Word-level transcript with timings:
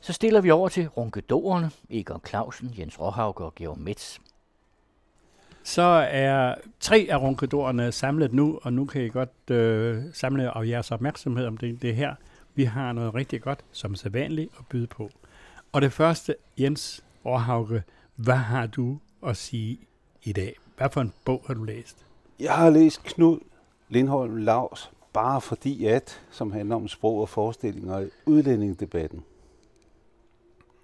Så 0.00 0.12
stiller 0.12 0.40
vi 0.40 0.50
over 0.50 0.68
til 0.68 0.88
runkedorerne, 0.88 1.70
Egon 1.90 2.20
Clausen, 2.28 2.74
Jens 2.78 3.00
Råhauke 3.00 3.44
og 3.44 3.54
Georg 3.54 3.78
Metz. 3.78 4.18
Så 5.62 5.82
er 6.10 6.54
tre 6.80 7.06
af 7.10 7.20
runkedorerne 7.20 7.92
samlet 7.92 8.32
nu, 8.32 8.58
og 8.62 8.72
nu 8.72 8.84
kan 8.84 9.02
I 9.02 9.08
godt 9.08 9.50
øh, 9.50 10.02
samle 10.12 10.56
af 10.56 10.66
jeres 10.66 10.90
opmærksomhed 10.90 11.46
om 11.46 11.56
det, 11.56 11.82
det 11.82 11.96
her. 11.96 12.14
Vi 12.54 12.64
har 12.64 12.92
noget 12.92 13.14
rigtig 13.14 13.42
godt, 13.42 13.60
som 13.72 13.94
sædvanligt, 13.94 14.50
at 14.58 14.66
byde 14.66 14.86
på. 14.86 15.10
Og 15.72 15.82
det 15.82 15.92
første, 15.92 16.34
Jens 16.58 17.04
Råhauke, 17.26 17.82
hvad 18.16 18.34
har 18.34 18.66
du 18.66 18.98
at 19.26 19.36
sige 19.36 19.78
i 20.22 20.32
dag? 20.32 20.54
Hvad 20.76 20.90
for 20.90 21.00
en 21.00 21.12
bog 21.24 21.44
har 21.46 21.54
du 21.54 21.64
læst? 21.64 21.96
Jeg 22.40 22.52
har 22.52 22.70
læst 22.70 23.02
Knud 23.02 23.38
Lindholm 23.88 24.36
Lavs, 24.36 24.90
bare 25.12 25.40
fordi 25.40 25.86
at, 25.86 26.20
som 26.30 26.52
handler 26.52 26.76
om 26.76 26.88
sprog 26.88 27.20
og 27.20 27.28
forestillinger 27.28 28.00
i 28.00 28.08
udlændingedebatten. 28.26 29.24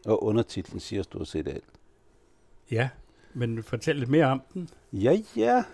Og 0.06 0.24
undertitlen 0.24 0.80
siger 0.80 1.02
stort 1.02 1.28
set 1.28 1.48
alt. 1.48 1.65
Ja, 2.70 2.88
men 3.34 3.62
fortæl 3.62 3.97
lidt 3.97 4.10
mere 4.10 4.27
om 4.27 4.42
den. 4.55 4.69
Ja, 4.92 5.19
ja. 5.37 5.64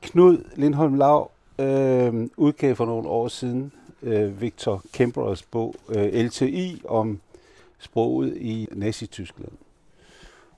Knud 0.00 0.44
Lindholm 0.56 0.94
Lav 0.94 1.30
øh, 1.58 2.28
udgav 2.36 2.76
for 2.76 2.86
nogle 2.86 3.08
år 3.08 3.28
siden 3.28 3.72
øh, 4.02 4.40
Victor 4.40 4.82
Kemperers 4.92 5.42
bog 5.42 5.74
øh, 5.88 6.14
LTI 6.14 6.82
om 6.84 7.20
sproget 7.78 8.36
i 8.36 8.68
Nazi-Tyskland. 8.72 9.52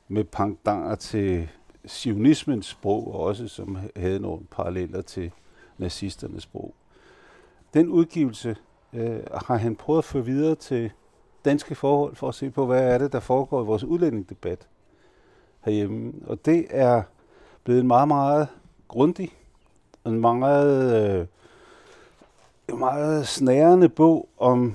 Med 0.09 0.25
pangdanger 0.25 0.95
til 0.95 1.49
sionismens 1.85 2.67
sprog 2.67 3.15
også, 3.15 3.49
som 3.49 3.79
havde 3.97 4.21
nogle 4.21 4.47
paralleller 4.51 5.03
til 5.03 5.33
nazisternes 5.79 6.43
sprog. 6.43 6.75
Den 7.75 7.89
udgivelse 7.89 8.57
øh, 8.93 9.21
har 9.45 9.57
han 9.57 9.77
prøvet 9.77 9.99
at 9.99 10.05
føre 10.05 10.25
videre 10.25 10.55
til 10.55 10.91
danske 11.47 11.75
forhold 11.75 12.17
for 12.17 12.29
at 12.29 12.35
se 12.35 12.51
på, 12.51 12.67
hvad 12.67 12.83
er 12.83 12.99
det, 12.99 13.13
der 13.13 13.21
foregår 13.21 13.63
i 13.63 13.67
vores 13.67 13.85
udlændingdebat 13.85 14.67
herhjemme. 15.65 16.13
Og 16.27 16.47
det 16.47 16.67
er 16.71 17.03
blevet 17.65 17.81
en 17.81 17.87
meget, 17.87 18.09
meget 18.09 18.49
grundig, 18.89 19.33
en 20.07 20.21
meget, 20.21 21.29
øh, 22.71 22.79
meget 22.79 23.27
snærende 23.27 23.89
bog 23.89 24.29
om 24.39 24.75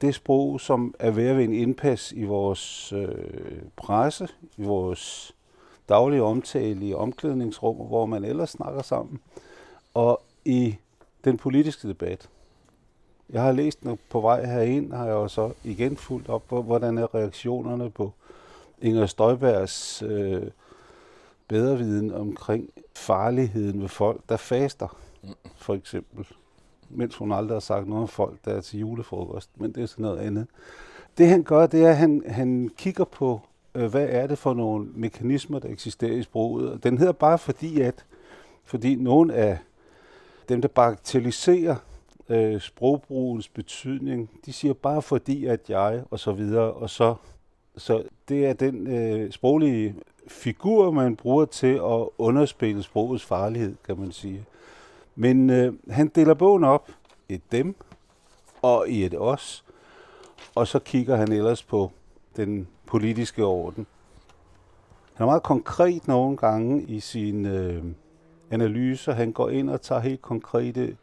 det 0.00 0.14
sprog, 0.14 0.60
som 0.60 0.94
er 0.98 1.10
ved 1.10 1.28
at 1.28 1.36
være 1.36 1.44
en 1.44 1.52
indpas 1.52 2.12
i 2.12 2.24
vores 2.24 2.92
øh, 2.92 3.62
presse, 3.76 4.28
i 4.56 4.62
vores 4.62 5.34
daglige 5.88 6.22
omtale 6.22 6.86
i 6.86 6.94
omklædningsrum, 6.94 7.76
hvor 7.76 8.06
man 8.06 8.24
ellers 8.24 8.50
snakker 8.50 8.82
sammen, 8.82 9.20
og 9.94 10.22
i 10.44 10.76
den 11.24 11.36
politiske 11.36 11.88
debat. 11.88 12.28
Jeg 13.30 13.42
har 13.42 13.52
læst 13.52 13.82
den 13.82 13.98
på 14.08 14.20
vej 14.20 14.44
herind, 14.44 14.92
har 14.92 15.04
jeg 15.04 15.12
jo 15.12 15.28
så 15.28 15.52
igen 15.64 15.96
fulgt 15.96 16.28
op 16.28 16.48
på, 16.48 16.62
hvordan 16.62 16.98
er 16.98 17.14
reaktionerne 17.14 17.90
på 17.90 18.12
Inger 18.82 19.06
Støjbergs 19.06 20.02
øh, 20.02 20.42
bedreviden 21.48 22.14
omkring 22.14 22.70
farligheden 22.96 23.80
ved 23.80 23.88
folk, 23.88 24.20
der 24.28 24.36
faster, 24.36 24.96
for 25.56 25.74
eksempel. 25.74 26.26
Mens 26.90 27.16
hun 27.16 27.32
aldrig 27.32 27.54
har 27.54 27.60
sagt 27.60 27.88
noget 27.88 28.02
om 28.02 28.08
folk, 28.08 28.38
der 28.44 28.54
er 28.54 28.60
til 28.60 28.80
julefrokost, 28.80 29.50
men 29.56 29.72
det 29.72 29.82
er 29.82 29.86
sådan 29.86 30.02
noget 30.02 30.18
andet. 30.18 30.46
Det 31.18 31.28
han 31.28 31.42
gør, 31.42 31.66
det 31.66 31.84
er, 31.84 31.90
at 31.90 31.96
han, 31.96 32.22
han 32.26 32.70
kigger 32.76 33.04
på, 33.04 33.40
øh, 33.74 33.90
hvad 33.90 34.06
er 34.10 34.26
det 34.26 34.38
for 34.38 34.54
nogle 34.54 34.88
mekanismer, 34.94 35.58
der 35.58 35.68
eksisterer 35.68 36.12
i 36.12 36.22
sproget. 36.22 36.84
Den 36.84 36.98
hedder 36.98 37.12
bare 37.12 37.38
fordi, 37.38 37.80
at 37.80 38.04
fordi 38.64 38.94
nogle 38.94 39.34
af 39.34 39.58
dem, 40.48 40.60
der 40.60 40.68
bagatelliserer 40.68 41.76
øh, 42.28 42.60
sprogbrugens 42.60 43.48
betydning, 43.48 44.30
de 44.46 44.52
siger 44.52 44.74
bare 44.74 45.02
fordi, 45.02 45.46
at 45.46 45.70
jeg, 45.70 46.02
og 46.10 46.18
så 46.18 46.32
videre, 46.32 46.72
og 46.72 46.90
så, 46.90 47.14
så 47.76 48.02
det 48.28 48.46
er 48.46 48.52
den 48.52 48.86
øh, 48.86 49.32
sproglige 49.32 49.94
figur, 50.28 50.90
man 50.90 51.16
bruger 51.16 51.44
til 51.44 51.74
at 51.74 52.08
underspille 52.18 52.82
sprogets 52.82 53.24
farlighed, 53.24 53.74
kan 53.86 53.98
man 53.98 54.12
sige. 54.12 54.44
Men 55.16 55.50
øh, 55.50 55.72
han 55.90 56.08
deler 56.08 56.34
bogen 56.34 56.64
op 56.64 56.90
i 57.28 57.34
et 57.34 57.52
dem 57.52 57.76
og 58.62 58.88
i 58.88 59.04
et 59.04 59.14
os, 59.18 59.64
og 60.54 60.66
så 60.66 60.78
kigger 60.78 61.16
han 61.16 61.32
ellers 61.32 61.62
på 61.62 61.90
den 62.36 62.68
politiske 62.86 63.44
orden. 63.44 63.86
Han 65.14 65.24
er 65.24 65.28
meget 65.28 65.42
konkret 65.42 66.08
nogle 66.08 66.36
gange 66.36 66.82
i 66.82 67.00
sine 67.00 67.54
øh, 67.54 67.84
analyser. 68.50 69.12
Han 69.12 69.32
går 69.32 69.48
ind 69.48 69.70
og 69.70 69.80
tager 69.80 70.00
helt 70.00 70.22
konkrete 70.22 70.96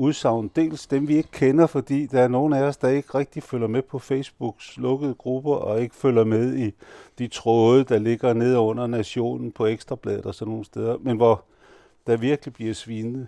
udsagn. 0.00 0.50
Dels 0.56 0.86
dem, 0.86 1.08
vi 1.08 1.16
ikke 1.16 1.30
kender, 1.30 1.66
fordi 1.66 2.06
der 2.06 2.20
er 2.20 2.28
nogen 2.28 2.52
af 2.52 2.62
os, 2.62 2.76
der 2.76 2.88
ikke 2.88 3.18
rigtig 3.18 3.42
følger 3.42 3.66
med 3.66 3.82
på 3.82 3.98
Facebooks 3.98 4.76
lukkede 4.76 5.14
grupper, 5.14 5.54
og 5.54 5.82
ikke 5.82 5.94
følger 5.94 6.24
med 6.24 6.56
i 6.56 6.74
de 7.18 7.28
tråde, 7.28 7.84
der 7.84 7.98
ligger 7.98 8.32
nede 8.32 8.58
under 8.58 8.86
nationen 8.86 9.52
på 9.52 9.66
Ekstrabladet 9.66 10.26
og 10.26 10.34
sådan 10.34 10.50
nogle 10.50 10.64
steder, 10.64 10.96
men 11.00 11.16
hvor 11.16 11.44
der 12.06 12.16
virkelig 12.16 12.54
bliver 12.54 12.74
svinet. 12.74 13.26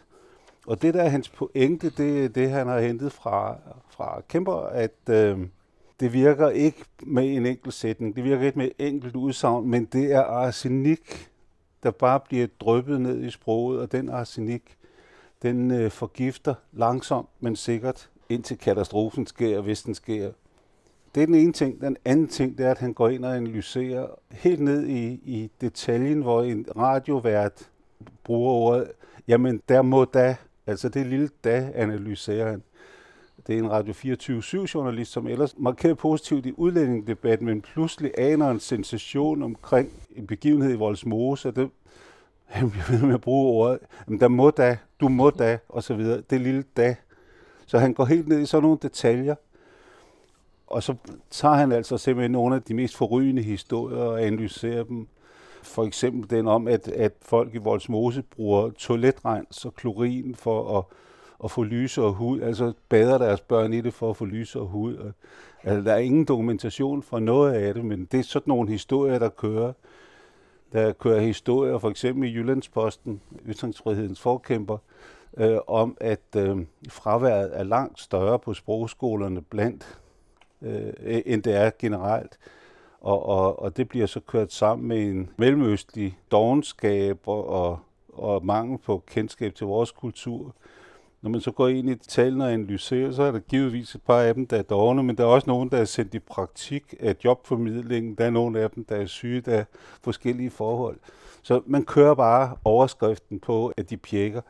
Og 0.67 0.83
det 0.83 0.95
der 0.95 1.03
er 1.03 1.09
hans 1.09 1.29
pointe, 1.29 1.91
det 1.91 2.25
er 2.25 2.29
det, 2.29 2.51
han 2.51 2.67
har 2.67 2.81
hentet 2.81 3.13
fra, 3.13 3.57
fra 3.91 4.23
Kæmper, 4.29 4.57
at 4.57 5.09
øh, 5.11 5.39
det 6.01 6.13
virker 6.13 6.49
ikke 6.49 6.85
med 7.03 7.37
en 7.37 7.47
enkelt 7.47 7.75
sætning, 7.75 8.17
det 8.17 8.25
virker 8.25 8.47
ikke 8.47 8.59
med 8.59 8.67
et 8.67 8.89
enkelt 8.89 9.17
udsagn, 9.17 9.69
men 9.69 9.85
det 9.85 10.13
er 10.13 10.23
arsenik, 10.23 11.31
der 11.83 11.91
bare 11.91 12.21
bliver 12.21 12.47
drøbet 12.61 13.01
ned 13.01 13.25
i 13.25 13.31
sproget, 13.31 13.81
og 13.81 13.93
den 13.93 14.09
arsenik, 14.09 14.77
den 15.43 15.71
øh, 15.71 15.91
forgifter 15.91 16.55
langsomt, 16.73 17.29
men 17.41 17.57
sikkert, 17.57 18.11
indtil 18.29 18.59
katastrofen 18.59 19.27
sker, 19.27 19.61
hvis 19.61 19.83
den 19.83 19.95
sker. 19.95 20.31
Det 21.15 21.23
er 21.23 21.27
den 21.27 21.35
ene 21.35 21.53
ting. 21.53 21.81
Den 21.81 21.97
anden 22.05 22.29
ting, 22.29 22.59
det 22.59 22.67
er, 22.67 22.71
at 22.71 22.79
han 22.79 22.93
går 22.93 23.09
ind 23.09 23.25
og 23.25 23.37
analyserer 23.37 24.07
helt 24.31 24.61
ned 24.61 24.87
i, 24.87 25.21
i 25.25 25.51
detaljen, 25.61 26.23
hvor 26.23 26.43
en 26.43 26.67
radiovært 26.77 27.71
bruger 28.25 28.53
ordet, 28.53 28.93
jamen 29.29 29.63
der 29.69 29.83
må 29.83 30.05
da, 30.05 30.37
altså 30.67 30.89
det 30.89 31.07
lille 31.07 31.29
da, 31.45 31.73
analyserer 31.75 32.51
han. 32.51 32.63
Det 33.47 33.55
er 33.55 33.59
en 33.59 33.71
Radio 33.71 33.93
24-7-journalist, 33.93 35.13
som 35.13 35.27
ellers 35.27 35.55
markerer 35.59 35.95
positivt 35.95 36.47
i 36.47 36.53
udlændingdebatten, 36.57 37.47
men 37.47 37.61
pludselig 37.61 38.13
aner 38.19 38.51
en 38.51 38.61
sensation 38.61 39.43
omkring 39.43 39.93
en 40.17 40.27
begivenhed 40.27 40.73
i 40.73 40.77
Voldsmose, 40.77 41.49
og 41.49 41.57
det, 41.57 41.71
han 42.59 42.71
bliver 42.71 42.85
ved 42.91 43.03
med 43.07 43.15
at 43.15 43.21
bruge 43.21 43.53
ordet, 43.53 43.79
jamen 44.07 44.21
der 44.21 44.29
må 44.29 44.51
da, 44.51 44.79
du 45.01 45.09
må 45.09 45.31
da, 45.31 45.59
og 45.69 45.83
så 45.83 45.95
videre. 45.95 46.21
Det 46.31 46.41
lille 46.41 46.65
da. 46.77 46.97
Så 47.67 47.79
han 47.79 47.95
går 47.95 48.05
helt 48.05 48.29
ned 48.29 48.41
i 48.41 48.47
sådan 48.47 48.63
nogle 48.63 48.79
detaljer, 48.83 49.35
og 50.67 50.83
så 50.83 50.95
tager 51.31 51.55
han 51.55 51.73
altså 51.73 51.99
simpelthen 51.99 52.31
nogle 52.31 52.55
af 52.55 52.63
de 52.63 52.75
mest 52.75 52.97
forrygende 52.97 53.43
historier 53.43 53.99
og 53.99 54.23
analyserer 54.23 54.85
dem. 54.85 55.09
For 55.63 55.85
eksempel 55.85 56.31
den 56.31 56.47
om, 56.49 56.69
at, 56.69 56.89
at 56.89 57.13
folk 57.23 57.55
i 57.55 57.59
Voldsmose 57.59 58.23
bruger 58.23 58.71
toiletrens 58.71 59.65
og 59.65 59.75
klorin 59.75 60.35
for 60.35 60.79
at, 60.79 60.85
at 61.45 61.51
få 61.51 61.63
lyse 61.63 62.03
og 62.03 62.13
hud, 62.13 62.41
altså 62.41 62.73
bader 62.89 63.19
deres 63.19 63.41
børn 63.41 63.73
i 63.73 63.81
det 63.81 63.95
for 63.95 64.11
at 64.11 64.17
få 64.17 64.25
lyse 64.25 64.61
og 64.61 64.67
hud. 64.67 65.13
Altså, 65.63 65.85
der 65.85 65.93
er 65.93 65.99
ingen 65.99 66.25
dokumentation 66.25 67.03
for 67.03 67.19
noget 67.19 67.53
af 67.53 67.75
det, 67.75 67.85
men 67.85 68.05
det 68.05 68.21
er 68.21 68.25
sådan 68.25 68.51
nogle 68.51 68.71
historier, 68.71 69.19
der 69.19 69.29
kører. 69.29 69.73
Der 70.73 70.93
kører 70.93 71.21
historier, 71.21 71.79
for 71.79 71.91
eksempel 71.91 72.29
i 72.29 72.33
Jyllandsposten, 72.33 73.21
ytringsfrihedens 73.47 74.21
forkæmper, 74.21 74.79
øh, 75.37 75.59
om 75.67 75.97
at 76.01 76.37
øh, 76.37 76.67
fraværet 76.89 77.59
er 77.59 77.63
langt 77.63 78.01
større 78.01 78.39
på 78.39 78.55
sprogskolerne 78.55 79.43
blandt, 79.43 79.99
øh, 80.63 80.93
end 81.27 81.43
det 81.43 81.57
er 81.57 81.71
generelt. 81.79 82.39
Og, 83.01 83.27
og, 83.27 83.63
og 83.63 83.77
det 83.77 83.89
bliver 83.89 84.07
så 84.07 84.21
kørt 84.21 84.53
sammen 84.53 84.89
med 84.89 85.03
en 85.03 85.31
mellemøstlig 85.37 86.19
dogenskab 86.31 87.19
og, 87.29 87.47
og, 87.47 87.79
og 88.13 88.47
mangel 88.47 88.79
på 88.79 89.03
kendskab 89.07 89.55
til 89.55 89.67
vores 89.67 89.91
kultur. 89.91 90.55
Når 91.23 91.31
man 91.31 91.41
så 91.41 91.51
går 91.51 91.69
ind 91.69 91.91
i 91.91 91.95
tallene 91.95 92.45
og 92.45 92.53
analyserer, 92.53 93.13
så 93.13 93.23
er 93.23 93.33
der 93.33 93.39
givetvis 93.39 93.95
et 93.95 94.03
par 94.03 94.21
af 94.21 94.35
dem, 94.35 94.47
der 94.47 94.59
er 94.59 94.63
dogne, 94.63 95.03
men 95.03 95.17
der 95.17 95.23
er 95.23 95.29
også 95.29 95.47
nogen, 95.47 95.69
der 95.69 95.79
er 95.79 95.85
sendt 95.85 96.15
i 96.15 96.19
praktik 96.19 96.95
af 97.01 97.17
jobformidlingen. 97.25 98.15
Der 98.15 98.25
er 98.25 98.31
nogle 98.31 98.61
af 98.61 98.71
dem, 98.71 98.85
der 98.85 98.97
er 98.97 99.07
syge, 99.07 99.43
af 99.47 99.65
forskellige 100.03 100.51
forhold. 100.51 100.99
Så 101.43 101.63
man 101.67 101.85
kører 101.85 102.15
bare 102.15 102.57
overskriften 102.65 103.41
på, 103.41 103.73
at 103.77 103.91
de 103.91 103.97
pjekker. 103.97 104.41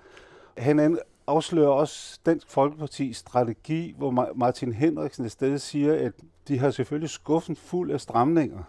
Han 0.56 0.98
afslører 1.26 1.68
også 1.68 2.20
Dansk 2.26 2.46
Folkeparti's 2.56 3.12
strategi, 3.12 3.94
hvor 3.98 4.32
Martin 4.34 4.72
Henriksen 4.72 5.26
i 5.26 5.28
stedet 5.28 5.60
siger, 5.60 5.94
at 5.94 6.12
de 6.48 6.58
har 6.58 6.70
selvfølgelig 6.70 7.10
skuffen 7.10 7.56
fuld 7.56 7.90
af 7.90 8.00
stramninger, 8.00 8.62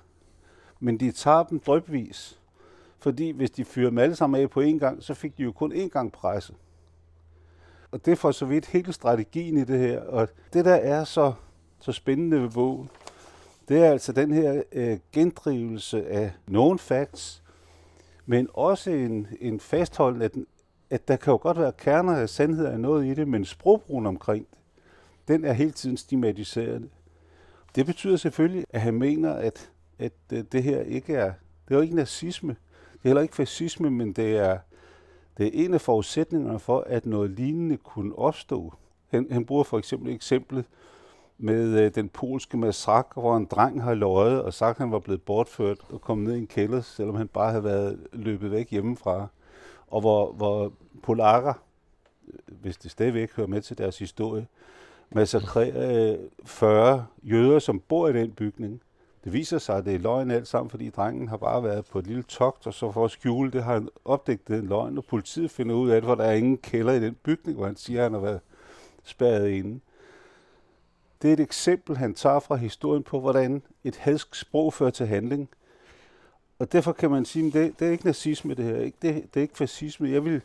men 0.80 1.00
de 1.00 1.12
tager 1.12 1.44
dem 1.44 1.60
drøbvis. 1.60 2.40
Fordi 3.00 3.32
hvis 3.32 3.52
de 3.52 3.66
fyrer 3.66 3.90
dem 3.90 3.98
alle 3.98 4.16
sammen 4.16 4.42
af 4.42 4.50
på 4.50 4.62
én 4.62 4.78
gang, 4.78 5.04
så 5.04 5.14
fik 5.14 5.38
de 5.38 5.44
jo 5.44 5.52
kun 5.52 5.74
én 5.74 5.88
gang 5.88 6.12
presse. 6.12 6.54
Og 7.94 8.06
det 8.06 8.12
er 8.12 8.16
for 8.16 8.31
så 8.31 8.45
vidt 8.45 8.66
hele 8.66 8.94
strategien 8.94 9.57
i 9.57 9.63
det 9.63 9.80
her. 9.80 10.01
Og 10.01 10.28
det, 10.54 10.66
der 10.66 10.75
er 10.75 11.04
så, 11.04 11.34
så 11.80 11.92
spændende 11.92 12.42
ved 12.42 12.50
bogen, 12.50 12.90
det 13.68 13.78
er 13.78 13.92
altså 13.92 14.12
den 14.12 14.34
her 14.34 14.63
øh, 14.72 14.98
gendrivelse 15.12 16.07
af 16.07 16.31
nogle 16.48 16.80
facts, 16.80 17.44
men 18.25 18.48
også 18.54 18.92
en, 18.92 19.28
en 19.40 19.60
fastholden, 19.60 20.22
at, 20.22 20.31
at 20.90 21.07
der 21.07 21.16
kan 21.16 21.31
jo 21.31 21.40
godt 21.42 21.60
være 21.60 21.72
kerner 21.72 22.16
af 22.16 22.30
sandhed 22.30 22.66
af 22.66 22.80
noget 22.80 23.06
i 23.06 23.13
det, 23.13 23.28
men 23.28 23.45
sprogbrugen 23.45 24.06
omkring 24.06 24.48
det, 24.51 25.28
den 25.28 25.46
er 25.46 25.54
hele 25.54 25.72
tiden 25.72 25.98
stigmatiserende. 25.98 26.89
det 27.75 27.86
betyder 27.86 28.18
selvfølgelig, 28.18 28.66
at 28.69 28.81
han 28.81 28.94
mener, 28.94 29.34
at, 29.34 29.72
at 30.00 30.13
øh, 30.34 30.44
det 30.51 30.63
her 30.63 30.81
ikke 30.81 31.16
er, 31.16 31.34
det 31.68 31.74
er 31.74 31.75
jo 31.75 31.81
ikke 31.81 31.96
nazisme, 31.96 32.56
det 32.94 33.00
er 33.04 33.10
heller 33.10 33.22
ikke 33.22 33.36
fascisme, 33.36 33.92
men 33.92 34.13
det 34.13 34.38
er, 34.38 34.57
det 35.38 35.46
er 35.46 35.66
en 35.66 35.74
af 35.74 35.82
forudsætningerne 35.82 36.60
for, 36.60 36.84
at 36.88 37.06
noget 37.06 37.32
lignende 37.32 37.78
kunne 37.78 38.18
opstå. 38.18 38.74
Han, 39.08 39.28
han 39.32 39.46
bruger 39.46 39.64
for 39.64 39.78
eksempel 39.78 40.14
eksemplet 40.14 40.66
med 41.38 41.80
øh, 41.80 41.96
den 41.96 42.10
polske 42.10 42.58
massakre, 42.58 43.22
hvor 43.22 43.38
en 43.38 43.46
dreng 43.46 43.84
har 43.84 43.94
løjet 43.94 44.42
og 44.42 44.54
sagt, 44.54 44.76
at 44.76 44.78
han 44.78 44.92
var 44.92 45.00
blevet 45.00 45.22
bortført 45.22 45.78
og 45.90 46.02
kommet 46.02 46.28
ned 46.28 46.36
i 46.36 46.40
en 46.40 46.48
kælder, 46.48 46.82
selvom 46.82 47.16
han 47.16 47.28
bare 47.28 47.50
havde 47.50 47.64
været 47.64 48.08
løbet 48.14 48.52
væk 48.52 48.70
hjemmefra. 48.70 49.28
Og 49.88 50.02
hvor, 50.02 50.32
hvor 50.32 50.74
polakker, 51.04 51.54
øh, 52.28 52.56
hvis 52.62 52.78
det 52.78 52.92
stadigvæk 52.92 53.36
hører 53.36 53.48
med 53.48 53.62
til 53.62 53.78
deres 53.78 54.00
historie, 54.00 54.48
massakrerer 55.10 56.14
øh, 56.14 56.20
40 56.46 57.06
jøder, 57.24 57.60
som 57.60 57.80
bor 57.80 58.08
i 58.08 58.14
den 58.14 58.32
bygning. 58.32 58.82
Det 59.24 59.34
viser 59.34 59.58
sig, 59.58 59.78
at 59.78 59.86
det 59.86 59.96
er 59.96 60.00
løgn 60.00 60.31
alt 60.31 60.48
sammen, 60.48 60.70
fordi 60.70 60.90
drengen 60.90 61.28
har 61.28 61.38
bare 61.38 61.64
været 61.64 61.86
på 61.86 62.00
et 62.00 62.08
lille 62.08 62.24
togt, 62.24 62.68
og 62.68 62.74
så 62.74 62.92
for 62.92 63.06
at 63.06 63.12
skjule 63.12 63.52
det 63.52 63.64
har 63.64 63.74
han 63.74 63.90
opdaget 64.06 64.48
den 64.48 64.68
løgn, 64.68 64.98
og 64.98 65.06
politiet 65.06 65.52
finder 65.52 65.75
ud 65.75 65.90
af 65.90 66.02
det, 66.02 66.08
for 66.08 66.16
der 66.16 66.24
er 66.24 66.34
ingen 66.34 66.58
kælder 66.58 66.94
i 66.94 67.00
den 67.00 67.18
bygning, 67.24 67.58
hvor 67.58 67.66
han 67.66 67.75
siger, 67.75 68.00
at 68.00 68.04
han 68.04 68.14
har 68.14 68.20
været 68.20 68.40
spærret 69.04 69.50
inde. 69.50 69.80
Det 71.22 71.30
er 71.30 71.34
et 71.34 71.40
eksempel, 71.40 71.98
han 71.98 72.14
tager 72.14 72.40
fra 72.40 72.56
historien 72.56 73.04
på, 73.04 73.20
hvordan 73.20 73.62
et 73.84 73.96
hadsk 73.96 74.36
sprog 74.36 74.74
fører 74.74 74.90
til 74.90 75.08
handling. 75.08 75.50
Og 76.60 76.72
derfor 76.72 76.92
kan 76.92 77.12
man 77.12 77.25
sige, 77.25 77.48
at 77.48 77.54
det, 77.54 77.80
det 77.80 77.88
er 77.88 77.92
ikke 77.92 78.06
nazisme 78.06 78.54
det 78.54 78.66
her, 78.66 78.78
ikke, 78.78 78.98
det, 79.02 79.16
det 79.34 79.40
er 79.40 79.42
ikke 79.42 79.58
fascisme. 79.58 80.10
Jeg 80.10 80.25
vil 80.25 80.42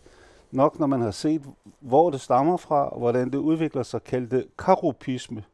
nok, 0.50 0.78
når 0.78 0.86
man 0.86 1.00
har 1.00 1.10
set, 1.10 1.42
hvor 1.80 2.10
det 2.10 2.20
stammer 2.20 2.56
fra, 2.56 2.88
og 2.88 2.98
hvordan 2.98 3.30
det 3.30 3.38
udvikler 3.38 3.82
sig, 3.82 4.04
kalde 4.04 4.36
det 4.36 4.46
karupisme, 4.58 5.44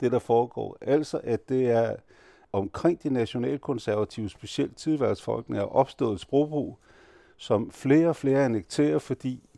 det 0.00 0.12
der 0.12 0.18
foregår. 0.18 0.76
Altså, 0.80 1.20
at 1.24 1.48
det 1.48 1.70
er 1.70 1.96
omkring 2.54 3.02
de 3.02 3.10
nationalkonservative, 3.10 4.28
specielt 4.28 4.76
tidværdsfolkene, 4.76 5.58
er 5.58 5.62
opstået 5.62 6.14
et 6.14 6.20
sprogbrug, 6.20 6.78
som 7.36 7.70
flere 7.70 8.08
og 8.08 8.16
flere 8.16 8.44
annekterer, 8.44 8.98
fordi 8.98 9.48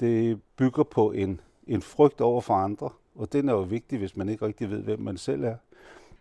det 0.00 0.40
bygger 0.56 0.82
på 0.82 1.12
en, 1.12 1.40
en 1.66 1.82
frygt 1.82 2.20
over 2.20 2.40
for 2.40 2.54
andre. 2.54 2.90
Og 3.14 3.32
den 3.32 3.48
er 3.48 3.52
jo 3.52 3.60
vigtig, 3.60 3.98
hvis 3.98 4.16
man 4.16 4.28
ikke 4.28 4.46
rigtig 4.46 4.70
ved, 4.70 4.82
hvem 4.82 5.00
man 5.00 5.16
selv 5.16 5.44
er. 5.44 5.56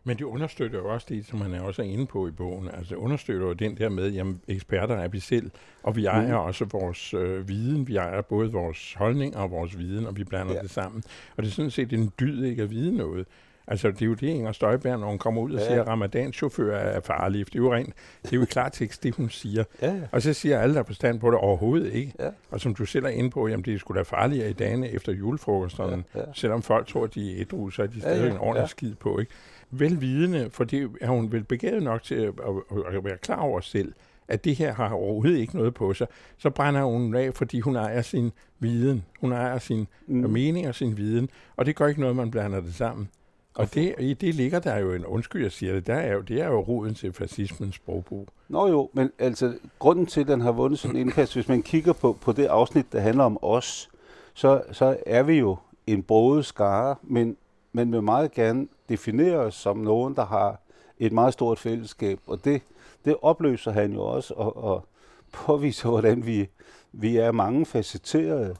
Men 0.03 0.17
det 0.17 0.23
understøtter 0.23 0.79
jo 0.79 0.93
også 0.93 1.07
det, 1.09 1.25
som 1.25 1.39
man 1.39 1.53
er 1.53 1.61
også 1.61 1.81
inde 1.81 2.05
på 2.05 2.27
i 2.27 2.31
bogen. 2.31 2.67
Altså 2.67 2.95
det 2.95 3.01
understøtter 3.01 3.47
jo 3.47 3.53
den 3.53 3.77
der 3.77 3.89
med, 3.89 4.17
at 4.17 4.25
eksperter 4.47 4.95
er 4.95 5.07
vi 5.07 5.19
selv, 5.19 5.51
og 5.83 5.95
vi 5.95 6.05
ejer 6.05 6.39
mm. 6.39 6.45
også 6.45 6.65
vores 6.65 7.13
øh, 7.13 7.47
viden. 7.47 7.87
Vi 7.87 7.95
ejer 7.95 8.21
både 8.21 8.51
vores 8.51 8.93
holdning 8.93 9.37
og 9.37 9.51
vores 9.51 9.77
viden, 9.77 10.05
og 10.05 10.17
vi 10.17 10.23
blander 10.23 10.53
ja. 10.53 10.61
det 10.61 10.69
sammen. 10.69 11.03
Og 11.37 11.43
det 11.43 11.49
er 11.49 11.53
sådan 11.53 11.71
set 11.71 11.93
en 11.93 12.11
dyd 12.19 12.43
ikke 12.43 12.63
at 12.63 12.69
vide 12.69 12.97
noget. 12.97 13.27
Altså, 13.67 13.91
det 13.91 14.01
er 14.01 14.05
jo 14.05 14.13
det, 14.13 14.27
Inger 14.27 14.51
Støjberg, 14.51 14.99
når 14.99 15.07
hun 15.07 15.17
kommer 15.17 15.41
ud 15.41 15.53
og 15.53 15.59
ja. 15.59 15.65
siger, 15.67 15.81
at 15.81 15.87
ramadanchauffører 15.87 16.79
er 16.79 16.99
farlige. 16.99 17.45
Det 17.45 17.55
er 17.55 17.59
jo 17.59 17.73
rent, 17.73 17.93
det 18.23 18.33
er 18.33 18.37
jo 18.37 18.43
i 18.43 18.45
klartekst, 18.45 19.03
det 19.03 19.15
hun 19.15 19.29
siger. 19.29 19.63
Ja, 19.81 19.93
ja. 19.93 20.01
Og 20.11 20.21
så 20.21 20.33
siger 20.33 20.59
alle, 20.59 20.73
der 20.73 20.79
er 20.79 20.83
på 20.83 20.93
stand 20.93 21.19
på 21.19 21.31
det, 21.31 21.37
overhovedet 21.37 21.93
ikke. 21.93 22.13
Ja. 22.19 22.29
Og 22.51 22.61
som 22.61 22.75
du 22.75 22.85
selv 22.85 23.05
er 23.05 23.09
inde 23.09 23.29
på, 23.29 23.47
jamen 23.47 23.65
det 23.65 23.79
skulle 23.79 23.97
da 23.97 24.03
farligere 24.03 24.49
i 24.49 24.53
dagene 24.53 24.89
efter 24.89 25.11
julefrokosterne. 25.13 26.03
Ja, 26.15 26.19
ja. 26.19 26.25
Selvom 26.33 26.61
folk 26.61 26.87
tror, 26.87 27.07
de 27.07 27.31
er 27.35 27.41
ædru, 27.41 27.69
så 27.69 27.83
er 27.83 27.87
de 27.87 28.01
stadig 28.01 28.19
ja, 28.19 28.25
ja. 28.25 28.31
en 28.31 28.37
ordentlig 28.37 28.61
ja. 28.61 28.67
skid 28.67 28.95
på, 28.95 29.19
ikke? 29.19 29.31
Velvidende, 29.71 30.49
for 30.51 30.63
det 30.63 30.89
er 31.01 31.07
hun 31.07 31.31
vel 31.31 31.43
begavet 31.43 31.83
nok 31.83 32.03
til 32.03 32.15
at, 32.15 32.33
at, 32.71 32.95
at 32.95 33.05
være 33.05 33.17
klar 33.17 33.39
over 33.39 33.59
selv, 33.59 33.93
at 34.27 34.45
det 34.45 34.55
her 34.55 34.73
har 34.73 34.89
overhovedet 34.89 35.37
ikke 35.37 35.55
noget 35.55 35.73
på 35.73 35.93
sig, 35.93 36.07
så 36.37 36.49
brænder 36.49 36.83
hun 36.83 37.15
af, 37.15 37.33
fordi 37.33 37.59
hun 37.59 37.75
ejer 37.75 38.01
sin 38.01 38.31
viden. 38.59 39.05
Hun 39.19 39.31
ejer 39.31 39.59
sin 39.59 39.87
mm. 40.07 40.29
mening 40.29 40.67
og 40.67 40.75
sin 40.75 40.97
viden, 40.97 41.29
og 41.55 41.65
det 41.65 41.75
gør 41.75 41.87
ikke 41.87 42.01
noget, 42.01 42.15
man 42.15 42.31
blander 42.31 42.61
det 42.61 42.75
sammen. 42.75 43.09
Og 43.57 43.73
det, 43.73 43.95
i 43.99 44.13
det 44.13 44.35
ligger 44.35 44.59
der 44.59 44.77
jo 44.77 44.93
en, 44.93 45.05
undskyld 45.05 45.41
jeg 45.41 45.51
siger 45.51 45.73
det, 45.73 45.87
der 45.87 45.95
er 45.95 46.13
jo, 46.13 46.21
det 46.21 46.41
er 46.41 46.47
jo 46.47 46.59
roden 46.59 46.95
til 46.95 47.13
fascismens 47.13 47.75
sprogbrug. 47.75 48.27
Nå 48.47 48.67
jo, 48.67 48.89
men 48.93 49.11
altså 49.19 49.53
grunden 49.79 50.05
til, 50.05 50.21
at 50.21 50.27
den 50.27 50.41
har 50.41 50.51
vundet 50.51 50.79
sådan 50.79 50.95
en 50.95 51.01
indkast, 51.01 51.33
hvis 51.33 51.47
man 51.47 51.63
kigger 51.63 51.93
på, 51.93 52.17
på 52.21 52.31
det 52.31 52.45
afsnit, 52.45 52.91
der 52.91 52.99
handler 52.99 53.23
om 53.23 53.37
os, 53.41 53.89
så, 54.33 54.61
så 54.71 54.97
er 55.05 55.23
vi 55.23 55.33
jo 55.33 55.57
en 55.87 56.03
broget 56.03 56.45
skare, 56.45 56.95
men, 57.03 57.37
men 57.71 57.91
vil 57.91 58.03
meget 58.03 58.31
gerne 58.31 58.67
definere 58.89 59.37
os 59.37 59.55
som 59.55 59.77
nogen, 59.77 60.15
der 60.15 60.25
har 60.25 60.61
et 60.99 61.11
meget 61.11 61.33
stort 61.33 61.59
fællesskab, 61.59 62.19
og 62.27 62.45
det, 62.45 62.61
det 63.05 63.15
opløser 63.21 63.71
han 63.71 63.93
jo 63.93 64.01
også, 64.01 64.33
og, 64.33 64.63
og 64.63 64.85
påviser, 65.31 65.89
hvordan 65.89 66.25
vi, 66.25 66.49
vi 66.91 67.17
er 67.17 67.31
mange 67.31 67.65
facetterede, 67.65 68.55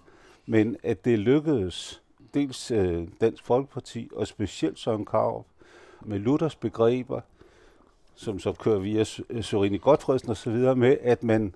men 0.45 0.77
at 0.83 1.05
det 1.05 1.19
lykkedes 1.19 2.01
dels 2.33 2.71
øh, 2.71 3.07
Dansk 3.21 3.45
Folkeparti 3.45 4.09
og 4.15 4.27
specielt 4.27 4.79
Søren 4.79 5.05
Karup 5.05 5.45
med 6.01 6.19
Luthers 6.19 6.55
begreber, 6.55 7.21
som 8.15 8.39
så 8.39 8.53
kører 8.53 8.79
via 8.79 9.05
øh, 9.29 9.43
Sørini 9.43 9.77
Godfredsen 9.77 10.29
og 10.29 10.37
så 10.37 10.51
videre 10.51 10.75
med, 10.75 10.97
at 11.01 11.23
man 11.23 11.55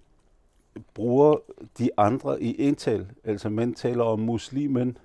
bruger 0.93 1.35
de 1.77 1.89
andre 1.97 2.43
i 2.43 2.67
ental. 2.67 3.07
Altså 3.23 3.49
man 3.49 3.73
taler 3.73 4.03
om 4.03 4.19
muslimen, 4.19 4.97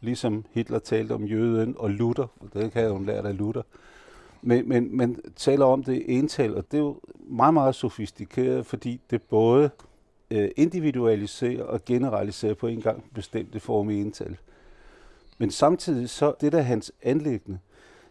ligesom 0.00 0.44
Hitler 0.52 0.78
talte 0.78 1.12
om 1.12 1.24
jøden 1.24 1.74
og 1.78 1.90
Luther, 1.90 2.26
det 2.54 2.72
kan 2.72 2.82
jeg 2.82 2.90
jo 2.90 3.12
af 3.12 3.38
Luther. 3.38 3.62
Men, 4.42 4.68
men 4.68 4.96
man 4.96 5.20
taler 5.36 5.64
om 5.64 5.84
det 5.84 5.94
i 5.94 6.12
ental, 6.12 6.56
og 6.56 6.64
det 6.70 6.76
er 6.76 6.82
jo 6.82 7.00
meget, 7.18 7.54
meget 7.54 7.74
sofistikeret, 7.74 8.66
fordi 8.66 9.00
det 9.10 9.22
både 9.22 9.70
øh, 10.30 10.50
individualiserer 10.56 11.64
og 11.64 11.84
generaliserer 11.84 12.54
på 12.54 12.66
en 12.66 12.80
gang 12.80 13.04
bestemte 13.14 13.60
form 13.60 13.90
i 13.90 14.00
ental. 14.00 14.36
Men 15.38 15.50
samtidig 15.50 16.10
så, 16.10 16.34
det 16.40 16.52
der 16.52 16.58
er 16.58 16.62
hans 16.62 16.92
anlæggende, 17.02 17.58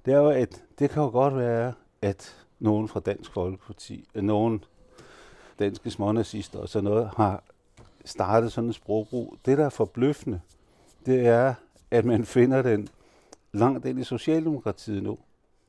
det 0.06 0.14
er 0.14 0.18
jo, 0.18 0.30
at 0.30 0.64
det 0.80 0.90
kan 0.90 1.04
jo 1.04 1.10
godt 1.10 1.36
være, 1.36 1.74
at 2.02 2.46
nogen 2.60 2.88
fra 2.88 3.00
Dansk 3.00 3.34
Folkeparti, 3.34 4.08
øh, 4.16 4.24
nogen 4.24 4.64
danske 5.60 5.92
smånazister 5.92 6.60
og 6.60 6.70
sådan 6.70 6.84
noget, 6.84 7.10
har 7.18 7.44
startet 8.06 8.52
sådan 8.52 8.68
en 8.68 8.74
sprogbrug. 8.74 9.38
Det, 9.46 9.58
der 9.58 9.66
er 9.66 9.70
forbløffende, 9.70 10.42
det 11.06 11.28
er, 11.28 11.54
at 11.92 12.06
man 12.06 12.26
finder 12.26 12.62
den 12.62 12.88
langt 13.52 13.86
ind 13.86 14.00
i 14.00 14.04
Socialdemokratiet 14.04 15.04
nu, 15.04 15.18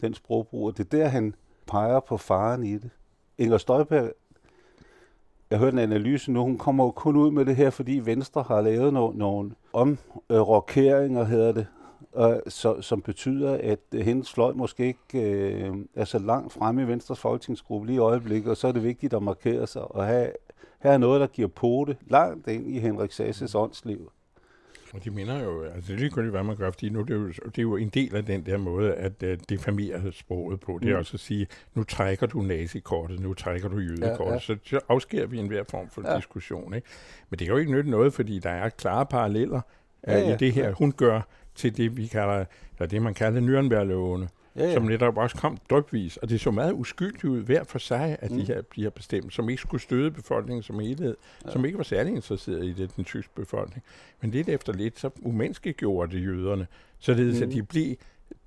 den 0.00 0.14
sprogbrug, 0.14 0.66
og 0.66 0.76
det 0.78 0.84
er 0.84 0.98
der, 0.98 1.08
han 1.08 1.34
peger 1.66 2.00
på 2.00 2.16
faren 2.16 2.64
i 2.64 2.72
det. 2.72 2.90
Inger 3.38 3.58
Støjberg 3.58 4.12
jeg 5.50 5.58
hørte 5.58 5.74
en 5.74 5.78
analyse 5.78 6.32
nu, 6.32 6.42
hun 6.42 6.58
kommer 6.58 6.84
jo 6.84 6.90
kun 6.90 7.16
ud 7.16 7.30
med 7.30 7.44
det 7.44 7.56
her, 7.56 7.70
fordi 7.70 7.98
Venstre 8.04 8.42
har 8.42 8.60
lavet 8.60 8.88
no- 8.92 9.18
nogle 9.18 9.50
omrokeringer, 9.72 11.24
hedder 11.24 11.52
det, 11.52 11.66
og, 12.12 12.42
så, 12.48 12.80
som 12.80 13.02
betyder, 13.02 13.58
at 13.62 13.78
hendes 13.92 14.32
fløj 14.32 14.52
måske 14.52 14.86
ikke 14.86 15.20
øh, 15.20 15.74
er 15.94 16.04
så 16.04 16.18
langt 16.18 16.52
fremme 16.52 16.82
i 16.82 16.86
Venstres 16.86 17.20
folketingsgruppe 17.20 17.86
lige 17.86 17.96
i 17.96 17.98
øjeblikket, 17.98 18.50
og 18.50 18.56
så 18.56 18.68
er 18.68 18.72
det 18.72 18.82
vigtigt 18.84 19.14
at 19.14 19.22
markere 19.22 19.66
sig 19.66 19.82
og 19.82 20.06
have, 20.06 20.30
her 20.80 20.90
er 20.90 20.98
noget, 20.98 21.20
der 21.20 21.26
giver 21.26 21.48
pote 21.48 21.96
langt 22.06 22.48
ind 22.48 22.66
i 22.66 22.78
Henrik 22.78 23.12
Sasses 23.12 23.54
åndsliv. 23.54 24.10
Og 24.94 25.04
de 25.04 25.10
minder 25.10 25.42
jo, 25.42 25.62
altså 25.62 25.92
det 25.92 25.94
er 25.94 26.00
ligegyldigt, 26.00 26.30
hvad 26.30 26.42
man 26.42 26.56
gør, 26.56 26.70
fordi 26.70 26.88
nu 26.88 27.02
det 27.02 27.10
er, 27.10 27.14
jo, 27.14 27.28
det 27.28 27.58
er 27.58 27.62
jo 27.62 27.76
en 27.76 27.88
del 27.88 28.16
af 28.16 28.24
den 28.24 28.46
der 28.46 28.56
måde 28.56 28.94
at 28.94 29.22
uh, 29.22 29.28
defamere 29.48 30.12
sproget 30.12 30.60
på. 30.60 30.78
Det 30.82 30.88
er 30.88 30.94
mm. 30.94 30.98
også 30.98 31.14
at 31.14 31.20
sige, 31.20 31.46
nu 31.74 31.84
trækker 31.84 32.26
du 32.26 32.42
nazikortet, 32.42 33.20
nu 33.20 33.34
trækker 33.34 33.68
du 33.68 33.78
jødekortet, 33.78 34.26
ja, 34.26 34.32
ja. 34.32 34.38
så, 34.38 34.56
så 34.64 34.80
afsker 34.88 35.26
vi 35.26 35.38
enhver 35.38 35.64
form 35.70 35.90
for 35.90 36.10
ja. 36.10 36.16
diskussion. 36.16 36.74
Ikke? 36.74 36.88
Men 37.30 37.38
det 37.38 37.46
kan 37.46 37.54
jo 37.54 37.60
ikke 37.60 37.72
nytte 37.72 37.90
noget, 37.90 38.12
fordi 38.12 38.38
der 38.38 38.50
er 38.50 38.68
klare 38.68 39.06
paralleller 39.06 39.60
uh, 40.02 40.12
ja, 40.12 40.18
ja, 40.18 40.34
i 40.34 40.36
det 40.36 40.52
her, 40.52 40.72
hun 40.72 40.92
gør 40.92 41.20
til 41.54 41.76
det, 41.76 41.96
vi 41.96 42.06
kalder, 42.06 42.44
eller 42.78 42.88
det 42.88 43.02
man 43.02 43.14
kalder 43.14 43.40
Nürnberg-lovene 43.40 44.43
ja, 44.56 44.64
ja. 44.64 44.74
som 44.74 44.82
netop 44.82 45.16
også 45.16 45.36
kom 45.36 45.58
drøbvis. 45.70 46.16
Og 46.16 46.28
det 46.28 46.40
så 46.40 46.50
meget 46.50 46.72
uskyldigt 46.72 47.24
ud 47.24 47.42
hver 47.42 47.64
for 47.64 47.78
sig, 47.78 48.16
at 48.20 48.30
mm. 48.30 48.38
de 48.38 48.44
her 48.44 48.62
bliver 48.62 48.90
bestemt, 48.90 49.34
som 49.34 49.48
ikke 49.48 49.62
skulle 49.62 49.82
støde 49.82 50.10
befolkningen 50.10 50.62
som 50.62 50.80
helhed, 50.80 51.16
ja. 51.44 51.50
som 51.50 51.64
ikke 51.64 51.78
var 51.78 51.84
særlig 51.84 52.14
interesseret 52.14 52.64
i 52.64 52.72
det, 52.72 52.96
den 52.96 53.04
tyske 53.04 53.32
befolkning. 53.34 53.84
Men 54.20 54.30
lidt 54.30 54.48
efter 54.48 54.72
lidt, 54.72 54.98
så 54.98 55.10
umenneskeliggjorde 55.22 56.16
det 56.16 56.24
jøderne, 56.24 56.66
således 56.98 57.40
mm. 57.40 57.48
at 57.48 57.52
de 57.52 57.62
blev 57.62 57.96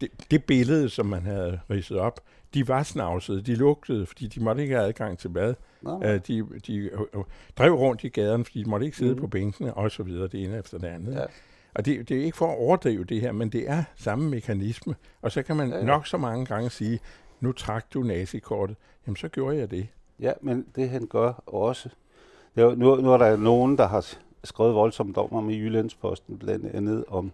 det, 0.01 0.09
det 0.31 0.43
billede, 0.43 0.89
som 0.89 1.05
man 1.05 1.21
havde 1.21 1.59
ridset 1.69 1.97
op, 1.97 2.19
de 2.53 2.67
var 2.67 2.83
snavsede, 2.83 3.41
de 3.41 3.55
lugtede, 3.55 4.05
fordi 4.05 4.27
de 4.27 4.39
måtte 4.39 4.61
ikke 4.61 4.75
have 4.75 4.87
adgang 4.87 5.17
til 5.17 5.29
bad. 5.29 5.53
No. 5.81 5.95
Uh, 5.95 6.03
de, 6.03 6.45
de 6.67 6.89
uh, 7.13 7.23
drev 7.57 7.73
rundt 7.73 8.03
i 8.03 8.09
gaden, 8.09 8.45
fordi 8.45 8.63
de 8.63 8.69
måtte 8.69 8.85
ikke 8.85 8.97
sidde 8.97 9.13
mm. 9.13 9.19
på 9.19 9.27
bænkene, 9.27 9.73
og 9.73 9.91
så 9.91 10.03
videre, 10.03 10.27
det 10.27 10.43
ene 10.43 10.57
efter 10.57 10.77
det 10.77 10.87
andet. 10.87 11.13
Ja. 11.13 11.25
Og 11.73 11.85
det, 11.85 12.09
det 12.09 12.17
er 12.17 12.23
ikke 12.23 12.37
for 12.37 12.47
at 12.47 12.57
overdrive 12.57 13.03
det 13.03 13.21
her, 13.21 13.31
men 13.31 13.49
det 13.49 13.69
er 13.69 13.83
samme 13.95 14.29
mekanisme. 14.29 14.95
Og 15.21 15.31
så 15.31 15.43
kan 15.43 15.55
man 15.55 15.69
ja, 15.69 15.77
ja. 15.77 15.83
nok 15.83 16.07
så 16.07 16.17
mange 16.17 16.45
gange 16.45 16.69
sige, 16.69 16.99
nu 17.39 17.51
trak 17.51 17.93
du 17.93 18.03
nazikortet. 18.03 18.77
Jamen, 19.07 19.15
så 19.15 19.27
gjorde 19.27 19.57
jeg 19.57 19.71
det. 19.71 19.87
Ja, 20.19 20.31
men 20.41 20.65
det 20.75 20.89
han 20.89 21.07
gør 21.07 21.43
også. 21.45 21.89
Det 22.55 22.63
er, 22.63 22.75
nu, 22.75 22.95
nu 22.95 23.11
er 23.13 23.17
der 23.17 23.37
nogen, 23.37 23.77
der 23.77 23.87
har 23.87 24.07
skrevet 24.43 24.75
voldsomt 24.75 25.17
om 25.17 25.49
i 25.49 25.57
Jyllandsposten, 25.57 26.37
blandt 26.37 26.65
andet 26.65 27.05
om, 27.07 27.31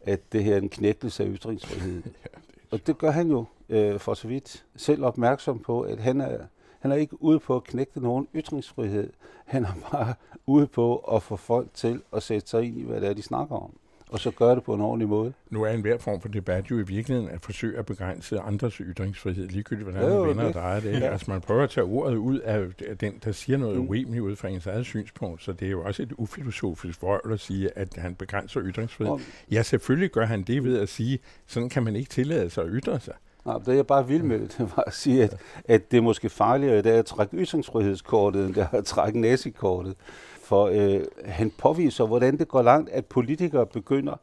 at 0.00 0.32
det 0.32 0.44
her 0.44 0.54
er 0.54 0.58
en 0.58 0.68
knækkelse 0.68 1.24
af 1.24 1.28
ytringsfrihed. 1.30 2.02
ja, 2.24 2.38
det 2.54 2.60
og 2.70 2.86
det 2.86 2.98
gør 2.98 3.10
han 3.10 3.28
jo 3.30 3.44
øh, 3.68 3.98
for 3.98 4.14
så 4.14 4.28
vidt 4.28 4.64
selv 4.76 5.04
opmærksom 5.04 5.58
på, 5.58 5.80
at 5.80 5.98
han 5.98 6.20
er, 6.20 6.38
han 6.80 6.92
er 6.92 6.96
ikke 6.96 7.22
ude 7.22 7.38
på 7.38 7.56
at 7.56 7.64
knække 7.64 8.00
nogen 8.00 8.28
ytringsfrihed. 8.34 9.10
Han 9.46 9.64
er 9.64 9.72
bare 9.92 10.14
ude 10.46 10.66
på 10.66 10.96
at 10.96 11.22
få 11.22 11.36
folk 11.36 11.68
til 11.74 12.02
at 12.16 12.22
sætte 12.22 12.48
sig 12.48 12.62
ind 12.64 12.78
i, 12.78 12.84
hvad 12.84 13.00
det 13.00 13.08
er, 13.08 13.14
de 13.14 13.22
snakker 13.22 13.56
om. 13.56 13.70
og 14.12 14.20
så 14.20 14.30
gøre 14.30 14.54
det 14.54 14.64
på 14.64 14.74
en 14.74 14.80
ordentlig 14.80 15.08
måde. 15.08 15.32
Nu 15.50 15.62
er 15.62 15.68
enhver 15.70 15.98
form 15.98 16.20
for 16.20 16.28
debat 16.28 16.70
jo 16.70 16.78
i 16.78 16.82
virkeligheden 16.82 17.30
at 17.30 17.40
forsøge 17.44 17.78
at 17.78 17.86
begrænse 17.86 18.38
andres 18.40 18.74
ytringsfrihed, 18.74 19.48
ligegyldigt 19.48 19.90
hvordan 19.90 20.08
Jo, 20.12 20.18
man 20.18 20.28
vender 20.28 20.44
og 20.44 20.52
drejer 20.54 20.80
det. 20.80 20.92
ja. 21.00 21.06
Altså 21.12 21.30
man 21.30 21.40
prøver 21.40 21.62
at 21.62 21.70
tage 21.70 21.84
ordet 21.84 22.16
ud 22.16 22.38
af 22.38 22.66
den, 23.00 23.14
der 23.24 23.32
siger 23.32 23.58
noget 23.58 23.76
Mm. 23.78 23.88
urimeligt 23.88 24.22
ud 24.22 24.36
fra 24.36 24.48
ens 24.48 24.66
eget 24.66 24.86
synspunkt, 24.86 25.42
så 25.42 25.52
det 25.52 25.66
er 25.66 25.70
jo 25.70 25.82
også 25.84 26.02
et 26.02 26.12
ufilosofisk 26.18 27.02
vrøvl 27.02 27.32
at 27.32 27.40
sige, 27.40 27.78
at 27.78 27.88
han 27.96 28.14
begrænser 28.14 28.60
ytringsfrihed. 28.64 29.12
Og, 29.12 29.20
Ja, 29.50 29.62
selvfølgelig 29.62 30.10
gør 30.10 30.24
han 30.26 30.42
det 30.42 30.64
ved 30.64 30.78
at 30.78 30.88
sige, 30.88 31.18
sådan 31.46 31.68
kan 31.68 31.82
man 31.82 31.96
ikke 31.96 32.10
tillade 32.10 32.50
sig 32.50 32.64
at 32.64 32.70
ytre 32.72 33.00
sig 33.00 33.14
nej, 33.44 33.58
det 33.58 33.76
jeg 33.76 33.86
bare 33.86 34.06
vil 34.06 34.24
med, 34.24 34.48
det 34.58 34.72
var 34.76 34.84
at 34.86 34.94
sige, 34.94 35.24
at, 35.24 35.36
at 35.64 35.90
det 35.90 35.96
er 35.96 36.02
måske 36.02 36.28
farligere 36.28 36.78
i 36.78 36.82
dag 36.82 36.98
at 36.98 37.06
trække 37.06 37.36
ytringsfrihedskortet, 37.36 38.46
end 38.46 38.54
det 38.54 38.68
er 38.72 38.78
at 38.78 38.84
trække 38.84 39.20
nazikortet. 39.20 39.96
For 40.42 40.66
øh, 40.66 41.04
han 41.24 41.52
påviser, 41.58 42.06
hvordan 42.06 42.38
det 42.38 42.48
går 42.48 42.62
langt, 42.62 42.90
at 42.90 43.06
politikere 43.06 43.66
begynder 43.66 44.14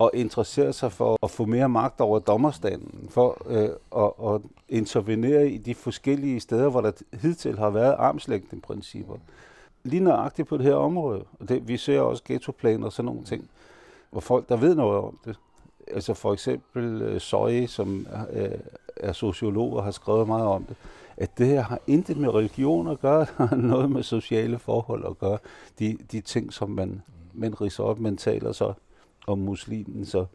at 0.00 0.10
interessere 0.14 0.72
sig 0.72 0.92
for 0.92 1.18
at 1.22 1.30
få 1.30 1.44
mere 1.44 1.68
magt 1.68 2.00
over 2.00 2.18
dommerstanden, 2.18 3.08
for 3.10 3.42
øh, 3.46 3.68
at, 3.96 4.34
at 4.34 4.40
intervenere 4.68 5.48
i 5.48 5.58
de 5.58 5.74
forskellige 5.74 6.40
steder, 6.40 6.70
hvor 6.70 6.80
der 6.80 6.92
hidtil 7.12 7.58
har 7.58 7.70
været 7.70 7.94
armslængdeprincipper. 7.98 9.14
Lige 9.84 10.04
nøjagtigt 10.04 10.48
på 10.48 10.56
det 10.56 10.66
her 10.66 10.74
område. 10.74 11.24
Og 11.40 11.48
det, 11.48 11.68
vi 11.68 11.76
ser 11.76 12.00
også 12.00 12.22
ghettoplaner 12.26 12.86
og 12.86 12.92
sådan 12.92 13.06
nogle 13.06 13.24
ting, 13.24 13.48
hvor 14.10 14.20
folk, 14.20 14.48
der 14.48 14.56
ved 14.56 14.74
noget 14.74 14.98
om 14.98 15.18
det, 15.24 15.38
altså 15.94 16.14
for 16.14 16.32
eksempel 16.32 17.02
øh, 17.02 17.20
Søje, 17.20 17.66
som 17.66 18.06
øh, 18.32 18.50
er 18.96 19.12
sociolog 19.12 19.76
og 19.76 19.84
har 19.84 19.90
skrevet 19.90 20.26
meget 20.26 20.46
om 20.46 20.64
det, 20.64 20.76
at 21.16 21.38
det 21.38 21.46
her 21.46 21.62
har 21.62 21.80
intet 21.86 22.16
med 22.16 22.34
religion 22.34 22.88
at 22.88 23.00
gøre, 23.00 23.20
det 23.38 23.48
har 23.48 23.56
noget 23.56 23.90
med 23.90 24.02
sociale 24.02 24.58
forhold 24.58 25.06
at 25.06 25.18
gøre. 25.18 25.38
De, 25.78 25.98
de 26.12 26.20
ting, 26.20 26.52
som 26.52 26.70
man, 26.70 27.02
man 27.32 27.60
riser 27.60 27.84
op, 27.84 28.00
man 28.00 28.16
taler 28.16 28.52
så 28.52 28.72
om 29.26 29.38
muslimen. 29.38 30.06
Så 30.06 30.26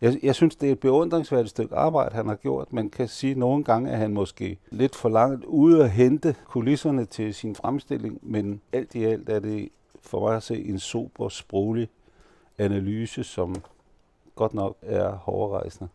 jeg, 0.00 0.18
jeg 0.22 0.34
synes, 0.34 0.56
det 0.56 0.68
er 0.68 0.72
et 0.72 0.80
beundringsværdigt 0.80 1.50
stykke 1.50 1.76
arbejde, 1.76 2.14
han 2.14 2.28
har 2.28 2.34
gjort. 2.34 2.72
Man 2.72 2.90
kan 2.90 3.08
sige 3.08 3.34
nogle 3.34 3.64
gange, 3.64 3.90
at 3.90 3.98
han 3.98 4.14
måske 4.14 4.58
lidt 4.70 4.96
for 4.96 5.08
langt 5.08 5.44
ude 5.44 5.84
at 5.84 5.90
hente 5.90 6.34
kulisserne 6.44 7.04
til 7.04 7.34
sin 7.34 7.54
fremstilling, 7.54 8.18
men 8.22 8.60
alt 8.72 8.94
i 8.94 9.04
alt 9.04 9.28
er 9.28 9.40
det 9.40 9.68
for 10.02 10.20
mig 10.20 10.36
at 10.36 10.42
se 10.42 10.64
en 10.64 10.78
super 10.78 11.28
sproglig 11.28 11.88
analyse, 12.58 13.24
som 13.24 13.54
godt 14.34 14.54
nok 14.54 14.76
er 14.82 15.10
hårdrejsende. 15.10 15.88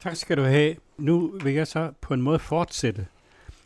Tak 0.00 0.16
skal 0.16 0.36
du 0.36 0.42
have. 0.42 0.76
Nu 0.98 1.32
vil 1.44 1.54
jeg 1.54 1.66
så 1.66 1.92
på 2.00 2.14
en 2.14 2.22
måde 2.22 2.38
fortsætte, 2.38 3.06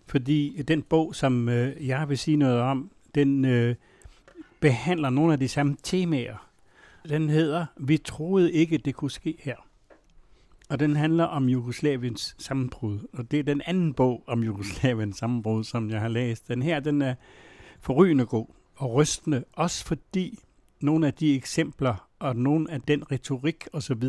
fordi 0.07 0.63
den 0.63 0.83
bog, 0.83 1.15
som 1.15 1.49
øh, 1.49 1.87
jeg 1.87 2.09
vil 2.09 2.19
sige 2.19 2.37
noget 2.37 2.61
om, 2.61 2.91
den 3.15 3.45
øh, 3.45 3.75
behandler 4.61 5.11
nogle 5.11 5.33
af 5.33 5.39
de 5.39 5.49
samme 5.49 5.77
temaer. 5.83 6.49
Den 7.09 7.29
hedder 7.29 7.67
Vi 7.77 7.99
troede 7.99 8.53
ikke, 8.53 8.79
det 8.79 8.95
kunne 8.95 9.11
ske 9.11 9.37
her. 9.39 9.57
Og 10.69 10.79
den 10.79 10.97
handler 10.97 11.25
om 11.25 11.49
Jugoslaviens 11.49 12.37
sammenbrud. 12.39 12.99
Og 13.13 13.31
det 13.31 13.39
er 13.39 13.43
den 13.43 13.63
anden 13.67 13.95
bog 13.95 14.23
om 14.27 14.43
Jugoslaviens 14.43 15.17
sammenbrud, 15.17 15.65
som 15.65 15.91
jeg 15.91 16.01
har 16.01 16.09
læst. 16.09 16.49
Den 16.49 16.63
her, 16.63 16.81
den 16.81 17.03
er 17.03 17.15
forrygende 17.81 18.27
god 18.27 18.47
og 18.77 18.95
rystende, 18.95 19.45
også 19.53 19.85
fordi 19.85 20.39
nogle 20.81 21.07
af 21.07 21.15
de 21.15 21.37
eksempler 21.37 22.06
og 22.19 22.37
nogle 22.37 22.71
af 22.71 22.81
den 22.81 23.13
retorik 23.13 23.65
osv., 23.73 24.03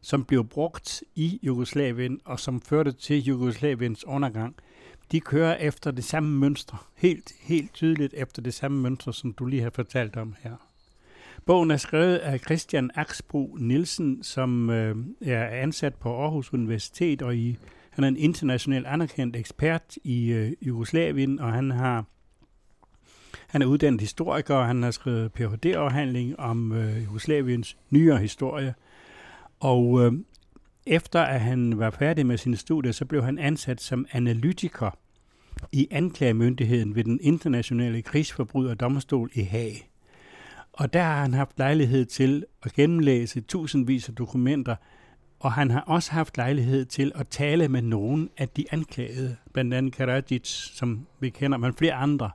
som 0.00 0.24
blev 0.24 0.44
brugt 0.44 1.02
i 1.14 1.40
Jugoslavien 1.42 2.20
og 2.24 2.40
som 2.40 2.60
førte 2.60 2.92
til 2.92 3.24
Jugoslaviens 3.24 4.06
undergang, 4.06 4.56
de 5.12 5.20
kører 5.20 5.56
efter 5.56 5.90
det 5.90 6.04
samme 6.04 6.38
mønster. 6.38 6.88
Helt, 6.96 7.32
helt 7.40 7.74
tydeligt 7.74 8.14
efter 8.14 8.42
det 8.42 8.54
samme 8.54 8.82
mønster, 8.82 9.12
som 9.12 9.32
du 9.32 9.46
lige 9.46 9.62
har 9.62 9.70
fortalt 9.70 10.16
om 10.16 10.34
her. 10.40 10.56
Bogen 11.46 11.70
er 11.70 11.76
skrevet 11.76 12.16
af 12.16 12.40
Christian 12.40 12.90
Aksbro 12.94 13.56
Nielsen, 13.60 14.22
som 14.22 14.70
øh, 14.70 14.96
er 15.20 15.46
ansat 15.46 15.94
på 15.94 16.22
Aarhus 16.22 16.52
Universitet, 16.52 17.22
og 17.22 17.36
i, 17.36 17.56
han 17.90 18.04
er 18.04 18.08
en 18.08 18.16
international 18.16 18.86
anerkendt 18.86 19.36
ekspert 19.36 19.96
i 20.04 20.32
øh, 20.32 20.52
Jugoslavien, 20.62 21.38
og 21.38 21.52
han 21.52 21.70
har 21.70 22.04
han 23.56 23.62
er 23.62 23.66
uddannet 23.66 24.00
historiker, 24.00 24.54
og 24.54 24.66
han 24.66 24.82
har 24.82 24.90
skrevet 24.90 25.32
Ph.D.-afhandling 25.32 26.38
om 26.38 26.72
øh, 26.72 27.04
Jugoslaviens 27.04 27.76
nyere 27.90 28.18
historie. 28.18 28.74
Og 29.60 30.06
øh, 30.06 30.12
efter 30.86 31.22
at 31.22 31.40
han 31.40 31.78
var 31.78 31.90
færdig 31.90 32.26
med 32.26 32.38
sine 32.38 32.56
studier, 32.56 32.92
så 32.92 33.04
blev 33.04 33.24
han 33.24 33.38
ansat 33.38 33.80
som 33.80 34.06
analytiker 34.12 34.90
i 35.72 35.88
anklagemyndigheden 35.90 36.94
ved 36.94 37.04
den 37.04 37.18
internationale 37.22 38.02
krigsforbryderdomstol 38.02 39.30
i 39.34 39.42
Haag. 39.42 39.90
Og 40.72 40.92
der 40.92 41.02
har 41.02 41.20
han 41.22 41.34
haft 41.34 41.58
lejlighed 41.58 42.04
til 42.04 42.44
at 42.62 42.72
gennemlæse 42.72 43.40
tusindvis 43.40 44.08
af 44.08 44.14
dokumenter, 44.14 44.76
og 45.40 45.52
han 45.52 45.70
har 45.70 45.80
også 45.80 46.12
haft 46.12 46.36
lejlighed 46.36 46.84
til 46.84 47.12
at 47.14 47.28
tale 47.28 47.68
med 47.68 47.82
nogen 47.82 48.30
af 48.38 48.48
de 48.48 48.64
anklagede, 48.70 49.36
blandt 49.52 49.74
andet 49.74 49.94
Karadzic, 49.94 50.48
som 50.74 51.06
vi 51.20 51.30
kender, 51.30 51.58
men 51.58 51.74
flere 51.74 51.94
andre. 51.94 52.30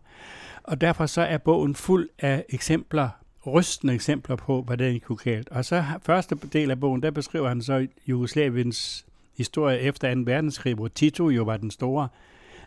Og 0.64 0.82
derfor 0.82 1.06
så 1.06 1.22
er 1.22 1.38
bogen 1.38 1.76
fuld 1.76 2.10
af 2.20 2.46
eksempler, 2.50 3.10
rystende 3.48 3.94
eksempler 3.94 4.36
på, 4.36 4.62
hvad 4.62 4.78
det 4.78 5.04
kunne 5.04 5.18
galt. 5.18 5.50
Og 5.50 5.66
så 5.66 5.84
første 6.02 6.38
del 6.54 6.72
af 6.72 6.80
bogen, 6.80 7.04
der 7.04 7.12
beskriver 7.12 7.48
han 7.48 7.62
så 7.62 7.88
Jugoslaviens 8.08 9.06
historie 9.38 9.80
efter 9.80 10.16
2. 10.16 10.22
verdenskrig, 10.26 10.76
hvor 10.76 10.88
Tito 10.88 11.30
jo 11.30 11.44
var 11.44 11.58
den 11.58 11.72
store 11.72 12.08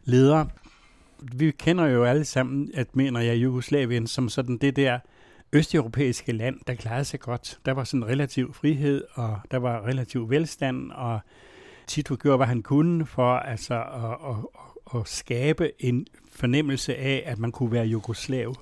leder. 0.05 0.45
Vi 1.33 1.51
kender 1.51 1.87
jo 1.87 2.05
alle 2.05 2.25
sammen, 2.25 2.71
at 2.75 2.97
mener 2.97 3.21
jeg, 3.21 3.37
Jugoslavien 3.37 4.07
som 4.07 4.29
sådan 4.29 4.59
det 4.59 4.77
der 4.77 4.99
østeuropæiske 5.53 6.33
land, 6.33 6.61
der 6.67 6.75
klarede 6.75 7.05
sig 7.05 7.21
godt. 7.21 7.59
Der 7.65 7.73
var 7.73 7.85
sådan 7.85 8.07
relativ 8.07 8.55
frihed, 8.55 9.05
og 9.15 9.41
der 9.51 9.57
var 9.57 9.87
relativ 9.87 10.31
velstand, 10.31 10.91
og 10.91 11.21
Tito 11.87 12.17
gjorde, 12.17 12.37
hvad 12.37 12.47
han 12.47 12.63
kunne 12.63 13.07
for 13.07 13.37
altså 13.37 13.75
at, 13.75 14.31
at, 14.31 14.37
at, 14.37 14.74
at 14.95 15.09
skabe 15.09 15.73
en 15.79 16.07
fornemmelse 16.33 16.97
af, 16.97 17.23
at 17.27 17.39
man 17.39 17.53
kunne 17.53 17.73
være 17.73 17.87
jugoslav. 17.87 18.55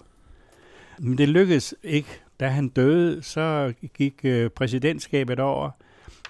Men 0.98 1.18
det 1.18 1.28
lykkedes 1.28 1.74
ikke. 1.82 2.08
Da 2.40 2.48
han 2.48 2.68
døde, 2.68 3.22
så 3.22 3.72
gik 3.94 4.20
øh, 4.24 4.50
præsidentskabet 4.50 5.40
over 5.40 5.70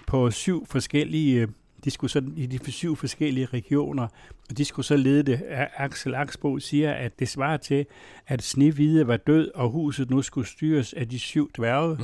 på 0.07 0.31
syv 0.31 0.67
forskellige, 0.67 1.41
øh, 1.41 1.49
de 1.85 1.91
skulle 1.91 2.11
så, 2.11 2.23
i 2.37 2.47
de 2.47 2.73
syv 2.73 2.97
forskellige 2.97 3.47
regioner, 3.47 4.07
og 4.51 4.59
de 4.59 4.65
skulle 4.65 4.87
så 4.87 4.97
lede 4.97 5.23
det. 5.23 5.43
Axel 5.77 6.15
Axbo 6.15 6.59
siger, 6.59 6.93
at 6.93 7.19
det 7.19 7.29
svarer 7.29 7.57
til, 7.57 7.87
at 8.27 8.43
Snevide 8.43 9.07
var 9.07 9.17
død, 9.17 9.51
og 9.55 9.71
huset 9.71 10.11
nu 10.11 10.23
skulle 10.23 10.49
styres 10.49 10.93
af 10.93 11.09
de 11.09 11.19
syv 11.19 11.51
dværge. 11.57 11.99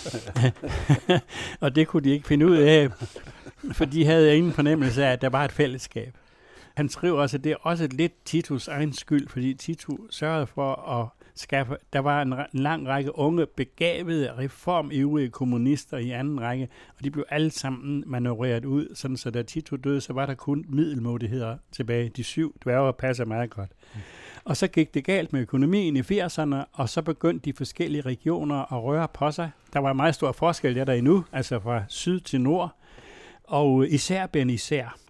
og 1.60 1.76
det 1.76 1.88
kunne 1.88 2.04
de 2.04 2.10
ikke 2.10 2.28
finde 2.28 2.46
ud 2.46 2.56
af, 2.56 2.88
for 3.72 3.84
de 3.84 4.04
havde 4.04 4.36
ingen 4.36 4.52
fornemmelse 4.52 5.04
af, 5.04 5.12
at 5.12 5.20
der 5.20 5.28
var 5.28 5.44
et 5.44 5.52
fællesskab. 5.52 6.14
Han 6.78 6.88
skriver 6.88 7.20
også, 7.20 7.36
at 7.36 7.44
det 7.44 7.52
er 7.52 7.56
også 7.62 7.88
lidt 7.92 8.24
Titus 8.24 8.68
egen 8.68 8.92
skyld, 8.92 9.28
fordi 9.28 9.54
Tito 9.54 9.98
sørgede 10.10 10.46
for 10.46 10.74
at 10.74 11.08
skaffe, 11.34 11.76
der 11.92 11.98
var 11.98 12.22
en, 12.22 12.32
en 12.32 12.44
lang 12.52 12.88
række 12.88 13.18
unge, 13.18 13.46
begavede, 13.46 14.38
reformivrige 14.38 15.30
kommunister 15.30 15.96
i 15.96 16.10
anden 16.10 16.40
række, 16.40 16.68
og 16.98 17.04
de 17.04 17.10
blev 17.10 17.24
alle 17.28 17.50
sammen 17.50 18.04
manøvreret 18.06 18.64
ud, 18.64 18.94
sådan 18.94 19.16
så 19.16 19.30
da 19.30 19.42
Tito 19.42 19.76
døde, 19.76 20.00
så 20.00 20.12
var 20.12 20.26
der 20.26 20.34
kun 20.34 20.64
middelmodigheder 20.68 21.56
tilbage. 21.72 22.08
De 22.08 22.24
syv 22.24 22.54
dværger 22.64 22.92
passer 22.92 23.24
meget 23.24 23.50
godt. 23.50 23.70
Mm. 23.94 24.00
Og 24.44 24.56
så 24.56 24.68
gik 24.68 24.94
det 24.94 25.04
galt 25.04 25.32
med 25.32 25.40
økonomien 25.40 25.96
i 25.96 26.00
80'erne, 26.00 26.56
og 26.72 26.88
så 26.88 27.02
begyndte 27.02 27.44
de 27.44 27.56
forskellige 27.56 28.02
regioner 28.02 28.72
at 28.72 28.82
røre 28.82 29.08
på 29.14 29.30
sig. 29.30 29.50
Der 29.72 29.78
var 29.78 29.90
en 29.90 29.96
meget 29.96 30.14
stor 30.14 30.32
forskel 30.32 30.74
der, 30.74 30.84
der 30.84 30.92
endnu, 30.92 31.24
altså 31.32 31.60
fra 31.60 31.82
syd 31.88 32.20
til 32.20 32.40
nord, 32.40 32.76
og 33.44 33.88
især 33.88 34.26
Ben 34.26 34.50
især. 34.50 35.07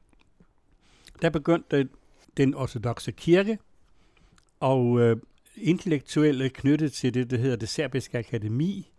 Der 1.22 1.30
begyndte 1.30 1.88
den 2.36 2.54
ortodoxe 2.54 3.12
kirke, 3.12 3.58
og 4.60 5.00
øh, 5.00 5.16
intellektuelle 5.56 6.48
knyttet 6.48 6.92
til 6.92 7.14
det, 7.14 7.30
der 7.30 7.36
hedder 7.36 7.56
det 7.56 7.68
serbiske 7.68 8.18
akademi, 8.18 8.90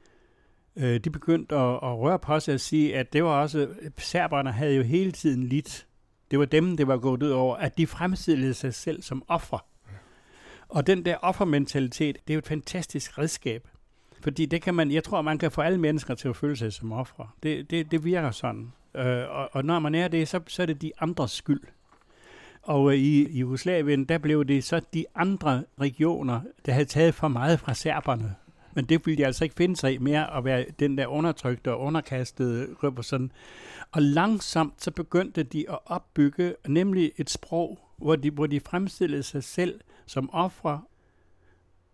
øh, 0.76 1.00
de 1.00 1.10
begyndte 1.10 1.56
at, 1.56 1.74
at 1.74 1.98
røre 1.98 2.20
på 2.20 2.40
sig 2.40 2.54
og 2.54 2.60
sige, 2.60 2.98
at 2.98 3.14
det 3.14 3.24
var 3.24 3.42
også, 3.42 3.68
serberne 3.98 4.52
havde 4.52 4.76
jo 4.76 4.84
hele 4.84 5.12
tiden 5.12 5.44
lidt, 5.44 5.88
det 6.32 6.40
var 6.40 6.46
dem, 6.46 6.78
det 6.78 6.88
var 6.88 6.98
gået 6.98 7.24
ud 7.24 7.30
over, 7.30 7.56
at 7.56 7.78
de 7.78 7.88
fremstillede 7.88 8.54
sig 8.54 8.74
selv 8.74 9.02
som 9.02 9.24
ofre. 9.28 9.60
Og 10.70 10.88
den 10.88 11.06
der 11.06 11.18
offermentalitet, 11.22 12.18
det 12.28 12.34
er 12.34 12.36
jo 12.36 12.40
et 12.40 12.48
fantastisk 12.48 13.18
redskab. 13.18 13.68
Fordi 14.22 14.46
det 14.46 14.62
kan 14.62 14.76
man, 14.76 14.92
jeg 14.92 15.04
tror, 15.04 15.22
man 15.22 15.38
kan 15.38 15.52
få 15.52 15.62
alle 15.62 15.78
mennesker 15.78 16.16
til 16.16 16.28
at 16.28 16.36
føle 16.36 16.56
sig 16.56 16.74
som 16.74 16.92
ofre. 16.92 17.28
Det, 17.44 17.72
det, 17.72 17.92
det 17.92 18.04
virker 18.04 18.32
sådan. 18.32 18.72
Øh, 18.96 19.30
og, 19.30 19.50
og 19.52 19.66
når 19.66 19.80
man 19.80 19.96
er 19.96 20.08
det, 20.08 20.28
så, 20.28 20.42
så 20.48 20.62
er 20.62 20.66
det 20.66 20.82
de 20.82 20.92
andres 21.00 21.32
skyld. 21.32 21.62
Og 22.70 22.92
øh, 22.92 22.98
i 22.98 23.40
Jugoslavien, 23.40 24.06
der 24.06 24.18
blev 24.18 24.46
det 24.46 24.64
så 24.64 24.82
de 24.94 25.06
andre 25.16 25.64
regioner, 25.82 26.42
der 26.66 26.72
havde 26.72 26.86
taget 26.86 27.16
for 27.16 27.28
meget 27.28 27.60
fra 27.60 27.74
serberne. 27.74 28.36
Men 28.74 28.86
det 28.86 29.06
ville 29.06 29.18
de 29.18 29.26
altså 29.26 29.44
ikke 29.44 29.56
finde 29.56 29.76
sig 29.76 29.94
i 29.94 29.98
mere 29.98 30.38
at 30.38 30.46
være 30.46 30.66
den 30.80 30.98
der 30.98 31.08
undertrykte 31.08 31.74
og 31.74 31.80
underkastede 31.80 32.76
gruppe 32.76 33.04
sådan. 33.04 33.32
Og 33.92 34.02
langsomt 34.02 34.84
så 34.84 34.92
begyndte 34.92 35.44
de 35.44 35.66
at 35.70 35.80
opbygge 35.86 36.56
nemlig 36.68 37.12
et 37.18 37.30
sprog, 37.30 37.80
hvor 37.98 38.16
de, 38.16 38.32
hvor 38.32 38.48
de 38.48 38.60
fremstillede 38.60 39.24
sig 39.24 39.44
selv 39.44 39.80
som 40.06 40.30
ofre, 40.34 40.82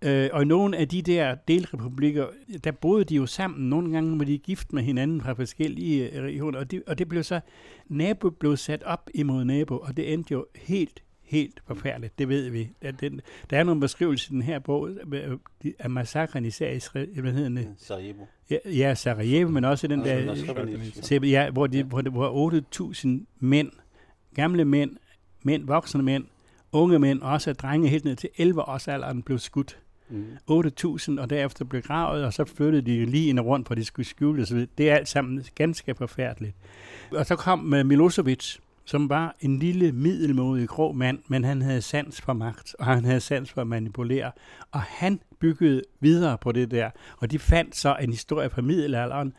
Øh, 0.06 0.30
og 0.34 0.42
i 0.42 0.46
nogle 0.46 0.78
af 0.78 0.88
de 0.88 1.02
der 1.02 1.36
delrepublikker, 1.36 2.28
der 2.64 2.72
boede 2.72 3.04
de 3.04 3.16
jo 3.16 3.26
sammen. 3.26 3.70
Nogle 3.70 3.92
gange 3.92 4.20
var 4.20 4.26
de 4.26 4.38
gift 4.38 4.74
med 4.74 4.84
hinanden 4.84 5.22
fra 5.22 5.34
forskellige 5.34 6.12
øh, 6.12 6.24
regioner, 6.24 6.60
og 6.60 6.72
det, 6.72 6.84
og 6.88 7.00
det 7.00 7.10
blev 7.10 7.24
så, 7.24 7.40
nabo 7.88 8.30
blev 8.30 8.58
sat 8.58 8.84
op 8.84 9.10
imod 9.14 9.44
nabo, 9.44 9.78
og 9.78 9.98
det 9.98 10.14
endte 10.14 10.32
jo 10.32 10.46
helt, 10.56 11.04
helt 11.24 11.62
forfærdeligt. 11.68 12.20
Det 12.20 12.30
ved 12.30 12.50
vi. 12.50 12.70
Der, 12.82 12.92
den, 12.92 13.22
der 13.50 13.58
er 13.60 13.64
nogle 13.64 13.82
beskrivelser 13.82 14.32
i 14.32 14.34
den 14.34 14.42
her 14.42 14.60
bog 14.60 14.90
øh, 15.14 15.38
af 15.80 15.90
massakren 15.90 16.46
især 16.46 16.70
i 16.70 17.20
hvad 17.20 17.32
hedder 17.32 17.50
det? 17.50 17.68
Sarajevo. 17.78 18.26
Ja, 18.50 18.58
ja, 18.66 18.94
Sarajevo, 18.96 19.50
men 19.50 19.66
også 19.66 19.88
den 19.88 20.00
der, 20.00 21.20
ja, 21.24 21.50
hvor, 21.50 21.68
de, 21.68 21.84
hvor, 21.84 22.02
hvor 22.02 22.52
8.000 22.94 23.08
mænd, 23.40 23.72
gamle 24.36 24.66
mænd, 24.66 24.96
mænd, 25.44 25.66
voksne 25.66 26.04
mænd, 26.04 26.26
unge 26.72 27.00
mænd, 27.00 27.22
også 27.22 27.54
drenge 27.54 27.88
helt 27.88 28.06
ned 28.06 28.16
til 28.16 28.30
11 28.38 28.62
års 28.62 28.88
alderen 28.88 29.24
blev 29.24 29.40
skudt. 29.40 29.80
Mm. 30.10 30.26
8.000, 30.52 31.22
og 31.22 31.30
derefter 31.30 31.66
blev 31.66 31.82
gravet, 31.82 32.26
og 32.26 32.34
så 32.34 32.46
flyttede 32.46 32.82
de 32.82 33.06
lige 33.06 33.30
ind 33.30 33.40
rundt, 33.40 33.68
for 33.68 33.76
de 33.76 33.86
skulle 33.86 34.06
skjule 34.06 34.42
osv. 34.42 34.66
Det 34.78 34.90
er 34.90 34.96
alt 34.96 35.08
sammen 35.08 35.44
ganske 35.56 35.96
forfærdeligt. 35.96 36.56
Og 37.12 37.26
så 37.26 37.36
kom 37.36 37.74
øh, 37.74 37.86
Milosevic, 37.86 38.58
som 38.86 39.10
var 39.10 39.36
en 39.40 39.60
lille, 39.60 39.92
middelmodig 39.92 40.68
grå 40.68 40.92
mand, 40.92 41.20
men 41.28 41.44
han 41.44 41.62
havde 41.62 41.82
sans 41.82 42.22
for 42.22 42.34
magt, 42.34 42.76
og 42.80 42.86
han 42.86 43.06
havde 43.06 43.20
sans 43.20 43.52
for 43.52 43.62
at 43.62 43.68
manipulere. 43.68 44.32
Og 44.72 44.82
han 44.82 45.20
byggede 45.40 45.82
videre 46.00 46.38
på 46.38 46.52
det 46.52 46.72
der. 46.72 46.90
Og 47.18 47.32
de 47.32 47.40
fandt 47.40 47.76
så 47.76 47.96
en 48.02 48.10
historie 48.10 48.50
fra 48.50 48.62
middelalderen 48.62 49.34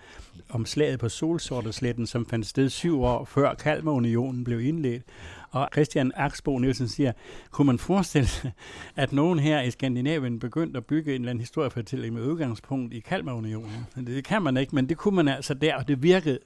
om 0.50 0.66
slaget 0.66 1.00
på 1.00 1.08
Solsortesletten, 1.08 2.06
som 2.06 2.26
fandt 2.26 2.46
sted 2.46 2.68
syv 2.68 3.02
år 3.02 3.24
før 3.24 3.54
Kalmarunionen 3.54 4.44
blev 4.44 4.60
indledt. 4.60 5.02
Og 5.50 5.68
Christian 5.72 6.12
Aksbo 6.14 6.58
Nielsen 6.58 6.88
siger, 6.88 7.12
kunne 7.50 7.66
man 7.66 7.78
forestille 7.78 8.26
sig, 8.26 8.52
at 8.96 9.12
nogen 9.12 9.38
her 9.38 9.62
i 9.62 9.70
Skandinavien 9.70 10.38
begyndte 10.38 10.78
at 10.78 10.86
bygge 10.86 11.14
en 11.14 11.20
eller 11.20 11.30
anden 11.30 11.40
historiefortælling 11.40 12.14
med 12.14 12.22
udgangspunkt 12.22 12.94
i 12.94 13.00
Kalmarunionen? 13.00 13.86
Det 13.96 14.24
kan 14.24 14.42
man 14.42 14.56
ikke, 14.56 14.74
men 14.74 14.88
det 14.88 14.96
kunne 14.96 15.16
man 15.16 15.28
altså 15.28 15.54
der, 15.54 15.76
og 15.76 15.88
det 15.88 16.02
virkede. 16.02 16.38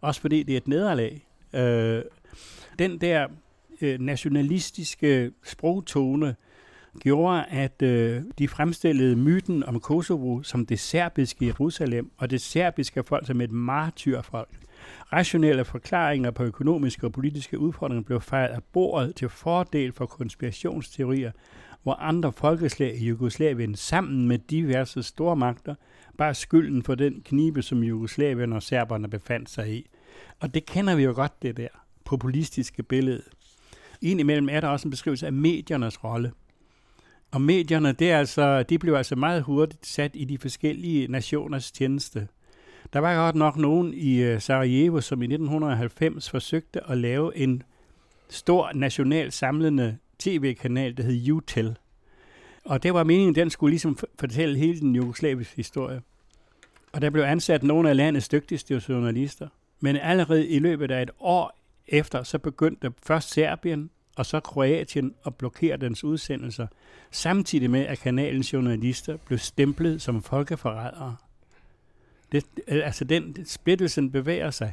Også 0.00 0.20
fordi 0.20 0.42
det 0.42 0.52
er 0.52 0.56
et 0.56 0.68
nederlag. 0.68 1.26
Øh, 1.52 2.02
den 2.78 2.98
der 2.98 3.26
øh, 3.80 4.00
nationalistiske 4.00 5.30
sprogtone 5.44 6.36
gjorde, 7.00 7.44
at 7.44 7.82
øh, 7.82 8.22
de 8.38 8.48
fremstillede 8.48 9.16
myten 9.16 9.64
om 9.64 9.80
Kosovo 9.80 10.42
som 10.42 10.66
det 10.66 10.80
serbiske 10.80 11.46
Jerusalem, 11.46 12.10
og 12.16 12.30
det 12.30 12.40
serbiske 12.40 13.02
folk 13.02 13.26
som 13.26 13.40
et 13.40 13.52
martyrfolk. 13.52 14.58
Rationelle 15.12 15.64
forklaringer 15.64 16.30
på 16.30 16.44
økonomiske 16.44 17.06
og 17.06 17.12
politiske 17.12 17.58
udfordringer 17.58 18.04
blev 18.04 18.20
fejret 18.20 18.48
af 18.48 18.62
bordet 18.72 19.14
til 19.14 19.28
fordel 19.28 19.92
for 19.92 20.06
konspirationsteorier, 20.06 21.32
hvor 21.82 21.94
andre 21.94 22.32
folkeslag 22.32 22.94
i 22.94 23.06
Jugoslavien 23.08 23.74
sammen 23.74 24.28
med 24.28 24.38
diverse 24.38 25.02
stormagter 25.02 25.74
bare 26.18 26.34
skylden 26.34 26.82
for 26.82 26.94
den 26.94 27.22
knibe, 27.24 27.62
som 27.62 27.82
Jugoslavien 27.82 28.52
og 28.52 28.62
serberne 28.62 29.08
befandt 29.08 29.50
sig 29.50 29.74
i. 29.74 29.90
Og 30.40 30.54
det 30.54 30.66
kender 30.66 30.94
vi 30.94 31.02
jo 31.02 31.12
godt, 31.14 31.42
det 31.42 31.56
der 31.56 31.68
populistiske 32.08 32.82
billede. 32.82 33.22
Indimellem 34.02 34.48
er 34.48 34.60
der 34.60 34.68
også 34.68 34.88
en 34.88 34.90
beskrivelse 34.90 35.26
af 35.26 35.32
mediernes 35.32 36.04
rolle. 36.04 36.32
Og 37.30 37.40
medierne, 37.40 37.92
det 37.92 38.10
er 38.10 38.18
altså, 38.18 38.62
de 38.62 38.78
blev 38.78 38.94
altså 38.94 39.16
meget 39.16 39.42
hurtigt 39.42 39.86
sat 39.86 40.10
i 40.14 40.24
de 40.24 40.38
forskellige 40.38 41.08
nationers 41.08 41.72
tjeneste. 41.72 42.28
Der 42.92 42.98
var 42.98 43.24
godt 43.24 43.36
nok 43.36 43.56
nogen 43.56 43.94
i 43.94 44.22
øh, 44.22 44.40
Sarajevo, 44.40 45.00
som 45.00 45.22
i 45.22 45.24
1990 45.24 46.30
forsøgte 46.30 46.90
at 46.90 46.98
lave 46.98 47.36
en 47.36 47.62
stor 48.28 48.70
national 48.74 49.32
samlende 49.32 49.98
tv-kanal, 50.18 50.96
der 50.96 51.02
hed 51.02 51.30
UTEL. 51.30 51.76
Og 52.64 52.82
det 52.82 52.94
var 52.94 53.04
meningen, 53.04 53.34
den 53.34 53.50
skulle 53.50 53.70
ligesom 53.70 53.98
fortælle 54.18 54.58
hele 54.58 54.80
den 54.80 54.96
jugoslaviske 54.96 55.56
historie. 55.56 56.00
Og 56.92 57.02
der 57.02 57.10
blev 57.10 57.22
ansat 57.22 57.62
nogle 57.62 57.90
af 57.90 57.96
landets 57.96 58.28
dygtigste 58.28 58.82
journalister. 58.88 59.48
Men 59.80 59.96
allerede 59.96 60.48
i 60.48 60.58
løbet 60.58 60.90
af 60.90 61.02
et 61.02 61.10
år 61.20 61.57
efter, 61.88 62.22
så 62.22 62.38
begyndte 62.38 62.92
først 63.02 63.30
Serbien 63.30 63.90
og 64.18 64.26
så 64.26 64.40
Kroatien 64.40 65.14
at 65.26 65.34
blokere 65.34 65.76
dens 65.76 66.04
udsendelser, 66.04 66.66
samtidig 67.10 67.70
med, 67.70 67.86
at 67.86 67.98
kanalens 67.98 68.52
journalister 68.52 69.16
blev 69.16 69.38
stemplet 69.38 70.02
som 70.02 70.22
folkeforrædere. 70.22 71.16
Det, 72.32 72.44
altså 72.66 73.04
den 73.04 73.46
splittelsen 73.46 74.10
bevæger 74.10 74.50
sig. 74.50 74.72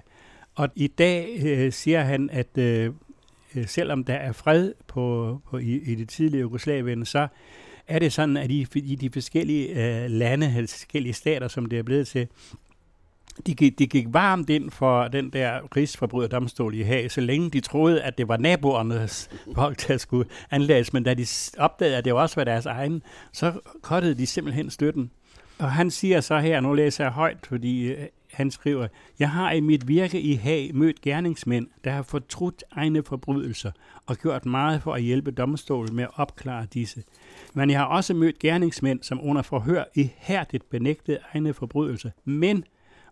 Og 0.55 0.69
i 0.75 0.87
dag 0.87 1.39
øh, 1.45 1.71
siger 1.71 2.01
han, 2.01 2.29
at 2.29 2.57
øh, 2.57 2.93
øh 3.55 3.67
selvom 3.67 4.03
der 4.03 4.13
er 4.13 4.31
fred 4.31 4.73
på, 4.87 5.37
på 5.49 5.57
i, 5.57 5.75
i 5.75 5.95
det 5.95 6.09
tidlige 6.09 6.41
Jugoslavien, 6.41 7.05
så 7.05 7.27
er 7.87 7.99
det 7.99 8.13
sådan, 8.13 8.37
at 8.37 8.51
i, 8.51 8.67
i 8.75 8.95
de 8.95 9.09
forskellige 9.09 9.67
øh, 9.69 10.09
lande, 10.09 10.67
forskellige 10.67 11.13
stater, 11.13 11.47
som 11.47 11.65
det 11.65 11.79
er 11.79 11.83
blevet 11.83 12.07
til, 12.07 12.27
de 13.45 13.55
gik, 13.55 13.79
de 13.79 13.87
gik 13.87 14.07
varmt 14.09 14.49
ind 14.49 14.71
for 14.71 15.07
den 15.07 15.29
der 15.29 15.75
rigsforbryderdomstol 15.75 16.75
i 16.75 16.81
Haag, 16.81 17.11
så 17.11 17.21
længe 17.21 17.49
de 17.49 17.59
troede, 17.59 18.01
at 18.01 18.17
det 18.17 18.27
var 18.27 18.37
naboernes 18.37 19.29
folk, 19.55 19.87
der 19.87 19.97
skulle 19.97 20.29
anlægges. 20.51 20.93
Men 20.93 21.03
da 21.03 21.13
de 21.13 21.25
opdagede, 21.57 21.97
at 21.97 22.05
det 22.05 22.13
også 22.13 22.35
var 22.35 22.43
deres 22.43 22.65
egen, 22.65 23.03
så 23.31 23.53
kottede 23.81 24.15
de 24.15 24.25
simpelthen 24.25 24.69
støtten. 24.69 25.11
Og 25.59 25.71
han 25.71 25.91
siger 25.91 26.21
så 26.21 26.39
her, 26.39 26.59
nu 26.59 26.73
læser 26.73 27.03
jeg 27.03 27.13
højt, 27.13 27.45
fordi 27.47 27.87
øh, 27.87 28.07
han 28.31 28.51
skriver, 28.51 28.87
Jeg 29.19 29.29
har 29.29 29.51
i 29.51 29.59
mit 29.59 29.87
virke 29.87 30.21
i 30.21 30.33
Haag 30.33 30.71
mødt 30.73 31.01
gerningsmænd, 31.01 31.67
der 31.83 31.91
har 31.91 32.03
fortrudt 32.03 32.63
egne 32.71 33.03
forbrydelser 33.03 33.71
og 34.05 34.17
gjort 34.17 34.45
meget 34.45 34.81
for 34.81 34.93
at 34.93 35.01
hjælpe 35.01 35.31
domstolen 35.31 35.95
med 35.95 36.03
at 36.03 36.09
opklare 36.15 36.67
disse. 36.73 37.03
Men 37.53 37.69
jeg 37.69 37.79
har 37.79 37.85
også 37.85 38.13
mødt 38.13 38.39
gerningsmænd, 38.39 39.03
som 39.03 39.19
under 39.23 39.41
forhør 39.41 39.83
ihærdigt 39.95 40.69
benægtede 40.69 41.17
egne 41.33 41.53
forbrydelser, 41.53 42.09
men 42.25 42.63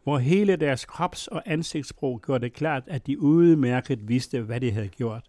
hvor 0.04 0.18
hele 0.18 0.56
deres 0.56 0.86
krops- 0.86 1.28
og 1.28 1.44
ansigtssprog 1.46 2.22
gjorde 2.26 2.46
det 2.46 2.54
klart, 2.54 2.84
at 2.88 3.08
de 3.08 3.20
udmærket 3.20 4.08
vidste, 4.08 4.42
hvad 4.42 4.62
de 4.62 4.72
havde 4.72 4.88
gjort. 4.88 5.24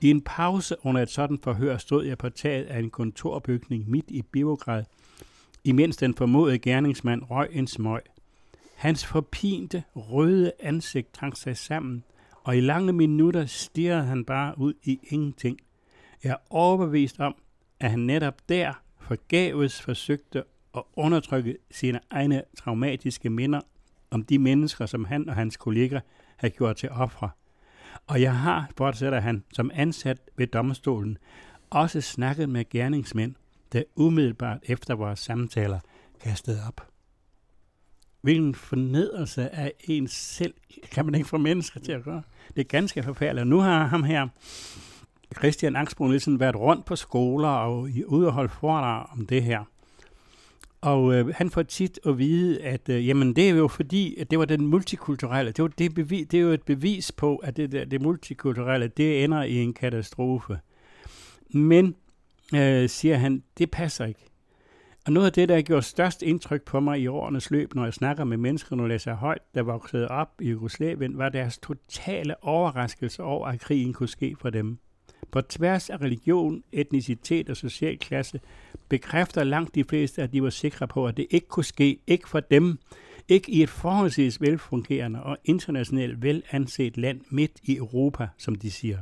I 0.00 0.10
en 0.10 0.20
pause 0.20 0.76
under 0.82 1.02
et 1.02 1.10
sådan 1.10 1.38
forhør 1.42 1.76
stod 1.76 2.04
jeg 2.04 2.18
på 2.18 2.28
taget 2.28 2.64
af 2.64 2.78
en 2.78 2.90
kontorbygning 2.90 3.90
midt 3.90 4.10
i 4.10 4.22
Biograd, 4.22 4.84
imens 5.64 5.96
den 5.96 6.14
formodede 6.14 6.58
gerningsmand 6.58 7.22
røg 7.30 7.48
en 7.52 7.66
smøg. 7.66 8.00
Hans 8.76 9.06
forpinte, 9.06 9.82
røde 9.96 10.52
ansigt 10.60 11.12
trang 11.12 11.36
sig 11.36 11.56
sammen, 11.56 12.04
og 12.44 12.56
i 12.56 12.60
lange 12.60 12.92
minutter 12.92 13.46
stirrede 13.46 14.04
han 14.04 14.24
bare 14.24 14.54
ud 14.58 14.74
i 14.82 14.98
ingenting. 15.10 15.58
Jeg 16.24 16.30
er 16.30 16.36
overbevist 16.50 17.20
om, 17.20 17.34
at 17.80 17.90
han 17.90 17.98
netop 17.98 18.48
der 18.48 18.72
forgæves 19.00 19.82
forsøgte 19.82 20.44
at 20.76 20.82
undertrykke 20.96 21.56
sine 21.70 22.00
egne 22.10 22.42
traumatiske 22.58 23.30
minder 23.30 23.60
om 24.10 24.24
de 24.24 24.38
mennesker, 24.38 24.86
som 24.86 25.04
han 25.04 25.28
og 25.28 25.34
hans 25.34 25.56
kolleger 25.56 26.00
havde 26.36 26.54
gjort 26.54 26.76
til 26.76 26.90
ofre. 26.90 27.30
Og 28.06 28.22
jeg 28.22 28.36
har, 28.36 28.70
fortsætter 28.76 29.20
han, 29.20 29.44
som 29.52 29.70
ansat 29.74 30.18
ved 30.36 30.46
domstolen, 30.46 31.18
også 31.70 32.00
snakket 32.00 32.48
med 32.48 32.68
gerningsmænd, 32.70 33.34
der 33.72 33.82
umiddelbart 33.96 34.58
efter 34.62 34.94
vores 34.94 35.18
samtaler 35.18 35.80
kastede 36.20 36.60
op. 36.68 36.88
Hvilken 38.20 38.54
fornedrelse 38.54 39.54
af 39.54 39.72
en 39.84 40.08
selv 40.08 40.54
kan 40.92 41.04
man 41.04 41.14
ikke 41.14 41.28
få 41.28 41.38
mennesker 41.38 41.80
til 41.80 41.92
at 41.92 42.04
gøre. 42.04 42.22
Det 42.56 42.60
er 42.60 42.68
ganske 42.68 43.02
forfærdeligt. 43.02 43.46
Nu 43.46 43.58
har 43.58 43.86
ham 43.86 44.02
her, 44.02 44.28
Christian 45.36 45.76
Angsbro 45.76 46.06
Nielsen, 46.06 46.40
været 46.40 46.56
rundt 46.56 46.84
på 46.84 46.96
skoler 46.96 47.48
og 47.48 47.88
ude 48.06 48.26
og 48.26 48.32
holde 48.32 48.48
foredrag 48.48 49.06
om 49.12 49.26
det 49.26 49.42
her. 49.42 49.64
Og 50.80 51.14
øh, 51.14 51.28
han 51.28 51.50
får 51.50 51.62
tit 51.62 51.98
at 52.06 52.18
vide, 52.18 52.62
at 52.62 52.88
øh, 52.88 53.08
jamen, 53.08 53.36
det 53.36 53.48
er 53.48 53.54
jo 53.54 53.68
fordi, 53.68 54.16
at 54.16 54.30
det 54.30 54.38
var 54.38 54.44
den 54.44 54.66
multikulturelle, 54.66 55.52
det, 55.52 55.62
var 55.62 55.68
det, 55.68 55.94
bevis, 55.94 56.26
det 56.30 56.38
er 56.38 56.42
jo 56.42 56.50
et 56.50 56.62
bevis 56.62 57.12
på, 57.12 57.36
at 57.36 57.56
det, 57.56 57.72
der, 57.72 57.84
det 57.84 58.02
multikulturelle, 58.02 58.88
det 58.88 59.24
ender 59.24 59.42
i 59.42 59.54
en 59.56 59.74
katastrofe. 59.74 60.58
Men, 61.50 61.94
øh, 62.54 62.88
siger 62.88 63.16
han, 63.16 63.42
det 63.58 63.70
passer 63.70 64.04
ikke. 64.04 64.24
Og 65.06 65.12
noget 65.12 65.26
af 65.26 65.32
det, 65.32 65.48
der 65.48 65.54
har 65.54 65.62
gjort 65.62 65.84
størst 65.84 66.22
indtryk 66.22 66.62
på 66.62 66.80
mig 66.80 67.00
i 67.00 67.06
årenes 67.06 67.50
løb, 67.50 67.74
når 67.74 67.84
jeg 67.84 67.94
snakker 67.94 68.24
med 68.24 68.36
mennesker, 68.36 68.76
når 68.76 68.84
jeg 68.84 68.88
læser 68.88 69.14
højt, 69.14 69.42
der 69.54 69.62
voksede 69.62 70.08
op 70.08 70.28
i 70.40 70.50
Jugoslavien, 70.50 71.18
var 71.18 71.28
deres 71.28 71.58
totale 71.58 72.44
overraskelse 72.44 73.22
over, 73.22 73.46
at 73.46 73.60
krigen 73.60 73.92
kunne 73.92 74.08
ske 74.08 74.36
for 74.40 74.50
dem. 74.50 74.78
På 75.30 75.40
tværs 75.40 75.90
af 75.90 76.00
religion, 76.00 76.62
etnicitet 76.72 77.50
og 77.50 77.56
social 77.56 77.98
klasse 77.98 78.40
bekræfter 78.88 79.44
langt 79.44 79.74
de 79.74 79.84
fleste, 79.84 80.22
at 80.22 80.32
de 80.32 80.42
var 80.42 80.50
sikre 80.50 80.88
på, 80.88 81.06
at 81.06 81.16
det 81.16 81.26
ikke 81.30 81.48
kunne 81.48 81.64
ske, 81.64 81.98
ikke 82.06 82.28
for 82.28 82.40
dem, 82.40 82.78
ikke 83.28 83.50
i 83.50 83.62
et 83.62 83.70
forholdsvis 83.70 84.40
velfungerende 84.40 85.22
og 85.22 85.38
internationalt 85.44 86.22
velanset 86.22 86.96
land 86.96 87.20
midt 87.30 87.52
i 87.62 87.76
Europa, 87.76 88.28
som 88.38 88.54
de 88.54 88.70
siger. 88.70 88.98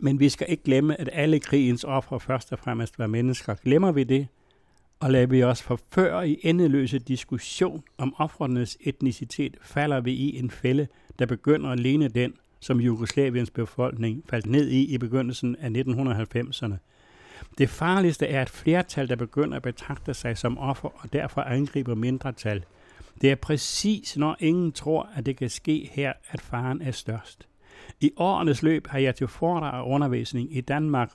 Men 0.00 0.20
vi 0.20 0.28
skal 0.28 0.46
ikke 0.50 0.62
glemme, 0.62 1.00
at 1.00 1.08
alle 1.12 1.40
krigens 1.40 1.84
ofre 1.84 2.20
først 2.20 2.52
og 2.52 2.58
fremmest 2.58 2.98
var 2.98 3.06
mennesker. 3.06 3.54
Glemmer 3.54 3.92
vi 3.92 4.04
det, 4.04 4.26
og 5.00 5.10
lader 5.10 5.26
vi 5.26 5.42
os 5.42 5.62
forføre 5.62 6.28
i 6.28 6.40
endeløse 6.42 6.98
diskussion 6.98 7.82
om 7.98 8.14
offrenes 8.18 8.78
etnicitet, 8.80 9.56
falder 9.62 10.00
vi 10.00 10.12
i 10.12 10.38
en 10.38 10.50
fælde, 10.50 10.88
der 11.18 11.26
begynder 11.26 11.70
at 11.70 11.80
ligne 11.80 12.08
den, 12.08 12.34
som 12.60 12.80
Jugoslaviens 12.80 13.50
befolkning 13.50 14.24
faldt 14.30 14.46
ned 14.46 14.68
i 14.68 14.94
i 14.94 14.98
begyndelsen 14.98 15.56
af 15.56 15.68
1990'erne. 15.68 16.74
Det 17.58 17.68
farligste 17.68 18.26
er 18.26 18.42
et 18.42 18.50
flertal, 18.50 19.08
der 19.08 19.16
begynder 19.16 19.56
at 19.56 19.62
betragte 19.62 20.14
sig 20.14 20.38
som 20.38 20.58
offer 20.58 20.88
og 21.02 21.12
derfor 21.12 21.40
angriber 21.40 21.94
mindretal. 21.94 22.64
Det 23.20 23.30
er 23.30 23.34
præcis, 23.34 24.16
når 24.16 24.36
ingen 24.40 24.72
tror, 24.72 25.08
at 25.16 25.26
det 25.26 25.36
kan 25.36 25.50
ske 25.50 25.90
her, 25.92 26.12
at 26.28 26.40
faren 26.40 26.82
er 26.82 26.90
størst. 26.90 27.48
I 28.00 28.10
årenes 28.16 28.62
løb 28.62 28.86
har 28.86 28.98
jeg 28.98 29.14
til 29.14 29.28
foredrag 29.28 29.80
og 29.82 29.88
undervisning 29.88 30.56
i 30.56 30.60
Danmark 30.60 31.10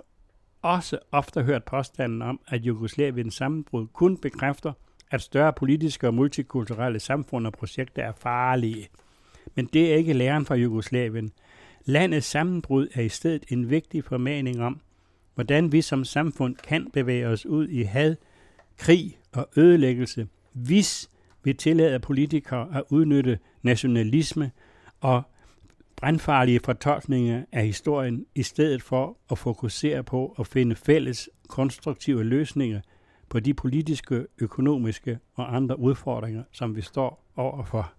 også 0.62 1.00
ofte 1.12 1.44
hørt 1.44 1.64
påstanden 1.64 2.22
om, 2.22 2.40
at 2.48 2.62
Jugoslaviens 2.62 3.34
sammenbrud 3.34 3.88
kun 3.88 4.18
bekræfter, 4.18 4.74
at 5.12 5.22
større 5.22 5.54
politiske 5.54 6.08
og 6.08 6.14
multikulturelle 6.14 7.00
samfund 7.00 7.48
og 7.48 7.54
projekter 7.54 8.04
er 8.04 8.12
farlige. 8.12 8.88
Men 9.56 9.70
det 9.74 9.92
er 9.94 9.96
ikke 9.96 10.14
læren 10.14 10.46
fra 10.46 10.56
Jugoslavien. 10.56 11.32
Landets 11.86 12.28
sammenbrud 12.28 12.88
er 12.94 13.02
i 13.02 13.10
stedet 13.10 13.46
en 13.50 13.70
vigtig 13.70 14.04
formaning 14.04 14.62
om, 14.62 14.82
hvordan 15.36 15.72
vi 15.72 15.82
som 15.82 16.06
samfund 16.06 16.56
kan 16.56 16.92
bevæge 16.94 17.28
os 17.28 17.46
ud 17.46 17.68
i 17.68 17.84
had, 17.84 18.16
krig 18.78 19.18
og 19.32 19.50
ødelæggelse, 19.56 20.28
hvis 20.54 21.10
vi 21.44 21.54
tillader 21.54 21.98
politikere 21.98 22.78
at 22.78 22.84
udnytte 22.90 23.40
nationalisme 23.62 24.52
og 25.02 25.24
brandfarlige 25.96 26.60
fortolkninger 26.60 27.44
af 27.52 27.66
historien, 27.66 28.26
i 28.36 28.44
stedet 28.44 28.82
for 28.82 29.18
at 29.32 29.38
fokusere 29.38 30.04
på 30.04 30.36
at 30.40 30.48
finde 30.48 30.76
fælles 30.76 31.30
konstruktive 31.48 32.24
løsninger 32.24 32.82
på 33.30 33.40
de 33.40 33.54
politiske, 33.54 34.26
økonomiske 34.38 35.20
og 35.34 35.56
andre 35.56 35.80
udfordringer, 35.80 36.44
som 36.52 36.76
vi 36.76 36.82
står 36.82 37.32
overfor. 37.36 37.94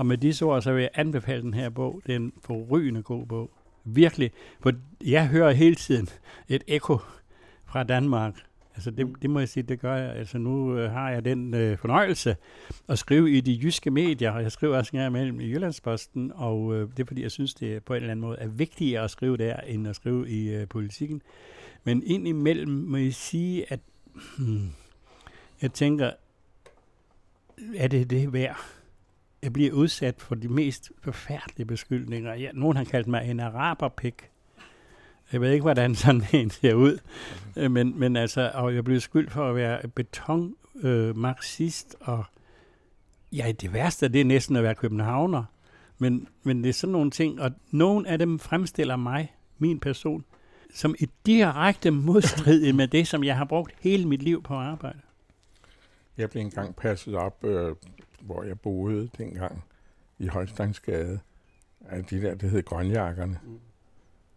Og 0.00 0.06
med 0.06 0.18
disse 0.18 0.44
ord, 0.44 0.62
så 0.62 0.72
vil 0.72 0.80
jeg 0.80 0.90
anbefale 0.94 1.42
den 1.42 1.54
her 1.54 1.68
bog. 1.68 2.00
Det 2.06 2.12
er 2.12 2.16
en 2.16 2.32
forrygende 2.44 3.02
god 3.02 3.26
bog. 3.26 3.50
Virkelig. 3.84 4.30
For 4.60 4.72
jeg 5.04 5.28
hører 5.28 5.50
hele 5.50 5.74
tiden 5.74 6.08
et 6.48 6.64
ekko 6.66 6.98
fra 7.64 7.84
Danmark. 7.84 8.34
Altså 8.74 8.90
det, 8.90 9.06
det 9.22 9.30
må 9.30 9.38
jeg 9.38 9.48
sige, 9.48 9.62
det 9.62 9.80
gør 9.80 9.96
jeg. 9.96 10.16
Altså 10.16 10.38
nu 10.38 10.78
øh, 10.78 10.90
har 10.90 11.10
jeg 11.10 11.24
den 11.24 11.54
øh, 11.54 11.78
fornøjelse 11.78 12.36
at 12.88 12.98
skrive 12.98 13.30
i 13.30 13.40
de 13.40 13.60
jyske 13.62 13.90
medier, 13.90 14.30
og 14.30 14.42
jeg 14.42 14.52
skriver 14.52 14.76
også 14.76 14.90
en 14.92 14.98
gang 14.98 15.16
imellem 15.16 15.40
i 15.40 15.50
Jyllandsposten, 15.50 16.32
og 16.34 16.74
øh, 16.74 16.88
det 16.96 17.00
er 17.00 17.06
fordi, 17.06 17.22
jeg 17.22 17.30
synes, 17.30 17.54
det 17.54 17.84
på 17.84 17.92
en 17.92 17.96
eller 17.96 18.10
anden 18.10 18.20
måde 18.20 18.38
er 18.38 18.48
vigtigere 18.48 19.04
at 19.04 19.10
skrive 19.10 19.36
der, 19.36 19.56
end 19.56 19.88
at 19.88 19.96
skrive 19.96 20.30
i 20.30 20.54
øh, 20.54 20.68
politikken. 20.68 21.22
Men 21.84 22.02
indimellem 22.06 22.72
må 22.72 22.96
jeg 22.96 23.14
sige, 23.14 23.72
at 23.72 23.80
hmm, 24.38 24.70
jeg 25.62 25.72
tænker, 25.72 26.10
er 27.76 27.88
det 27.88 28.10
det 28.10 28.32
værd? 28.32 28.79
Jeg 29.42 29.52
bliver 29.52 29.72
udsat 29.72 30.14
for 30.18 30.34
de 30.34 30.48
mest 30.48 30.92
forfærdelige 31.02 31.66
beskyldninger. 31.66 32.34
Ja, 32.34 32.50
nogen 32.54 32.76
har 32.76 32.84
kaldt 32.84 33.08
mig 33.08 33.30
en 33.30 33.40
araberpik. 33.40 34.30
Jeg 35.32 35.40
ved 35.40 35.52
ikke, 35.52 35.62
hvordan 35.62 35.94
sådan 35.94 36.22
en 36.32 36.50
ser 36.50 36.74
ud. 36.74 36.98
Øh, 37.56 37.70
men, 37.70 37.98
men 37.98 38.16
altså, 38.16 38.50
og 38.54 38.74
jeg 38.74 38.84
blev 38.84 39.00
skyldt 39.00 39.32
for 39.32 39.48
at 39.48 39.54
være 39.54 39.88
beton, 39.88 40.54
øh, 40.82 41.16
marxist, 41.16 41.96
og 42.00 42.24
ja, 43.32 43.52
det 43.60 43.72
værste 43.72 44.08
det 44.08 44.20
er 44.20 44.24
næsten 44.24 44.56
at 44.56 44.62
være 44.62 44.74
københavner. 44.74 45.44
Men, 45.98 46.28
men 46.42 46.62
det 46.62 46.68
er 46.68 46.72
sådan 46.72 46.92
nogle 46.92 47.10
ting, 47.10 47.40
og 47.40 47.50
nogen 47.70 48.06
af 48.06 48.18
dem 48.18 48.38
fremstiller 48.38 48.96
mig, 48.96 49.34
min 49.58 49.80
person, 49.80 50.24
som 50.74 50.94
i 50.98 51.08
direkte 51.26 51.90
modstrid 51.90 52.72
med 52.72 52.88
det, 52.88 53.08
som 53.08 53.24
jeg 53.24 53.36
har 53.36 53.44
brugt 53.44 53.74
hele 53.80 54.08
mit 54.08 54.22
liv 54.22 54.42
på 54.42 54.54
at 54.54 54.60
arbejde. 54.60 55.00
Jeg 56.16 56.30
blev 56.30 56.42
engang 56.42 56.76
passet 56.76 57.14
op, 57.14 57.44
øh, 57.44 57.74
hvor 58.20 58.42
jeg 58.42 58.60
boede 58.60 59.10
dengang 59.18 59.64
i 60.18 60.26
Holsteinsgade, 60.26 61.20
af 61.88 62.04
de 62.04 62.22
der, 62.22 62.34
der 62.34 62.48
hed 62.48 62.62
grønjakkerne. 62.62 63.40
Mm. 63.44 63.58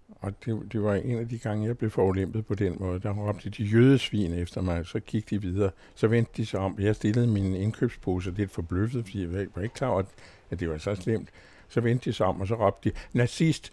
Og 0.10 0.46
det, 0.46 0.74
det 0.74 0.84
var 0.84 0.96
en 0.96 1.20
af 1.20 1.30
de 1.30 1.40
gange, 1.40 1.68
jeg 1.68 1.78
blev 1.78 1.90
forulempet 1.90 2.46
på 2.46 2.56
den 2.56 2.78
måde. 2.80 3.00
Der 3.00 3.14
råbte 3.14 3.50
de 3.50 3.64
jødesvin 3.64 4.34
efter 4.34 4.62
mig, 4.62 4.86
så 4.86 5.00
gik 5.00 5.30
de 5.30 5.42
videre. 5.42 5.72
Så 5.96 6.08
vendte 6.08 6.32
de 6.38 6.46
sig 6.46 6.60
om. 6.60 6.76
Jeg 6.80 6.96
stillede 6.96 7.28
min 7.28 7.54
indkøbspose 7.54 8.32
lidt 8.32 8.52
forbløffet, 8.52 9.06
fordi 9.06 9.22
jeg 9.22 9.48
var 9.56 9.62
ikke 9.62 9.76
klar 9.76 10.06
at 10.50 10.60
det 10.60 10.70
var 10.70 10.78
så 10.78 10.96
slemt. 10.96 11.30
Så 11.68 11.82
vendte 11.82 12.10
de 12.10 12.14
sig 12.14 12.26
om, 12.26 12.42
og 12.42 12.48
så 12.48 12.56
råbte 12.56 12.90
de, 12.90 12.96
nazist! 13.14 13.72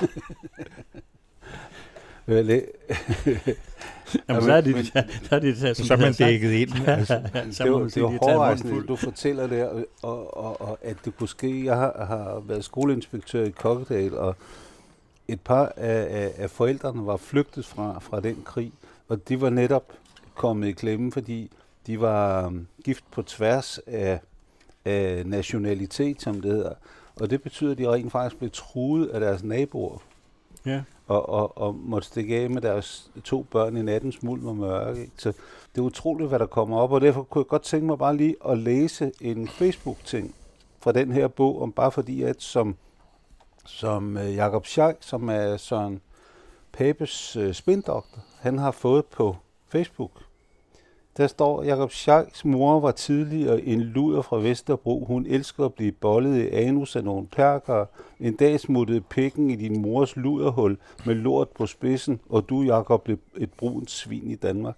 Jamen, 4.28 4.42
så 4.42 4.52
er 4.52 4.60
det, 4.60 4.86
så, 4.86 5.34
er 5.34 5.38
det, 5.38 5.58
så, 5.58 5.84
så 5.84 5.94
er 5.94 5.98
man 5.98 6.12
dækket 6.12 6.52
ind. 6.52 6.70
Altså. 6.86 7.22
så 7.50 7.64
det, 7.64 7.72
var, 7.72 7.78
det 7.78 8.02
var 8.02 8.08
hårdrejsende, 8.08 8.86
du 8.86 8.96
fortæller 8.96 9.46
det, 9.46 9.68
og, 9.68 9.86
og, 10.02 10.36
og, 10.36 10.60
og, 10.60 10.78
at 10.82 10.96
det 11.04 11.16
kunne 11.16 11.28
ske. 11.28 11.64
Jeg 11.64 11.76
har, 11.76 12.04
har 12.04 12.42
været 12.46 12.64
skoleinspektør 12.64 13.44
i 13.44 13.50
Kokkedal, 13.50 14.14
og 14.14 14.36
et 15.28 15.40
par 15.40 15.72
af, 15.76 16.06
af, 16.10 16.32
af 16.36 16.50
forældrene 16.50 17.06
var 17.06 17.16
flygtet 17.16 17.66
fra, 17.66 17.98
fra 17.98 18.20
den 18.20 18.42
krig, 18.44 18.72
og 19.08 19.28
de 19.28 19.40
var 19.40 19.50
netop 19.50 19.92
kommet 20.34 20.68
i 20.68 20.72
klemme, 20.72 21.12
fordi 21.12 21.50
de 21.86 22.00
var 22.00 22.46
um, 22.46 22.66
gift 22.84 23.04
på 23.10 23.22
tværs 23.22 23.78
af, 23.86 24.20
af 24.84 25.26
nationalitet, 25.26 26.22
som 26.22 26.40
det 26.40 26.52
hedder. 26.52 26.72
Og 27.20 27.30
det 27.30 27.42
betyder, 27.42 27.72
at 27.72 27.78
de 27.78 27.88
rent 27.88 28.12
faktisk 28.12 28.38
blev 28.38 28.50
truet 28.50 29.06
af 29.08 29.20
deres 29.20 29.42
naboer. 29.42 29.98
Ja. 30.66 30.82
Og, 31.06 31.28
og, 31.28 31.58
og 31.58 31.74
måtte 31.74 32.08
stikke 32.08 32.36
af 32.36 32.50
med 32.50 32.62
deres 32.62 33.10
to 33.24 33.46
børn 33.50 33.76
i 33.76 33.82
nattens 33.82 34.22
mulm 34.22 34.46
og 34.46 34.56
mørke. 34.56 35.10
Så 35.16 35.28
det 35.74 35.78
er 35.78 35.82
utroligt, 35.82 36.28
hvad 36.28 36.38
der 36.38 36.46
kommer 36.46 36.78
op, 36.78 36.92
og 36.92 37.00
derfor 37.00 37.22
kunne 37.22 37.42
jeg 37.42 37.48
godt 37.48 37.62
tænke 37.62 37.86
mig 37.86 37.98
bare 37.98 38.16
lige 38.16 38.36
at 38.48 38.58
læse 38.58 39.12
en 39.20 39.48
Facebook-ting 39.48 40.34
fra 40.80 40.92
den 40.92 41.12
her 41.12 41.28
bog, 41.28 41.62
om 41.62 41.72
bare 41.72 41.92
fordi, 41.92 42.22
at 42.22 42.42
som 42.42 42.76
som 43.66 44.16
øh, 44.16 44.34
Jakob 44.34 44.66
Schack, 44.66 44.98
som 45.00 45.28
er 45.28 45.56
Søren 45.56 46.00
Papes 46.72 47.36
øh, 47.36 47.54
spindoktor, 47.54 48.18
han 48.40 48.58
har 48.58 48.70
fået 48.70 49.04
på 49.06 49.36
Facebook. 49.68 50.25
Der 51.16 51.26
står, 51.26 51.62
Jakob 51.62 51.90
Scheiks 51.90 52.44
mor 52.44 52.80
var 52.80 52.90
tidligere 52.90 53.62
en 53.62 53.80
luder 53.80 54.22
fra 54.22 54.36
Vesterbro. 54.36 55.04
Hun 55.04 55.26
elsker 55.26 55.64
at 55.64 55.74
blive 55.74 55.92
bollet 55.92 56.42
i 56.42 56.48
anus 56.48 56.96
af 56.96 57.04
nogle 57.04 57.26
perker. 57.26 57.86
En 58.20 58.36
dag 58.36 58.60
smuttede 58.60 59.00
pikken 59.00 59.50
i 59.50 59.56
din 59.56 59.82
mors 59.82 60.16
luderhul 60.16 60.78
med 61.06 61.14
lort 61.14 61.48
på 61.48 61.66
spidsen, 61.66 62.20
og 62.28 62.48
du, 62.48 62.62
Jakob, 62.62 63.02
blev 63.04 63.18
et 63.36 63.52
brunt 63.52 63.90
svin 63.90 64.30
i 64.30 64.34
Danmark. 64.34 64.76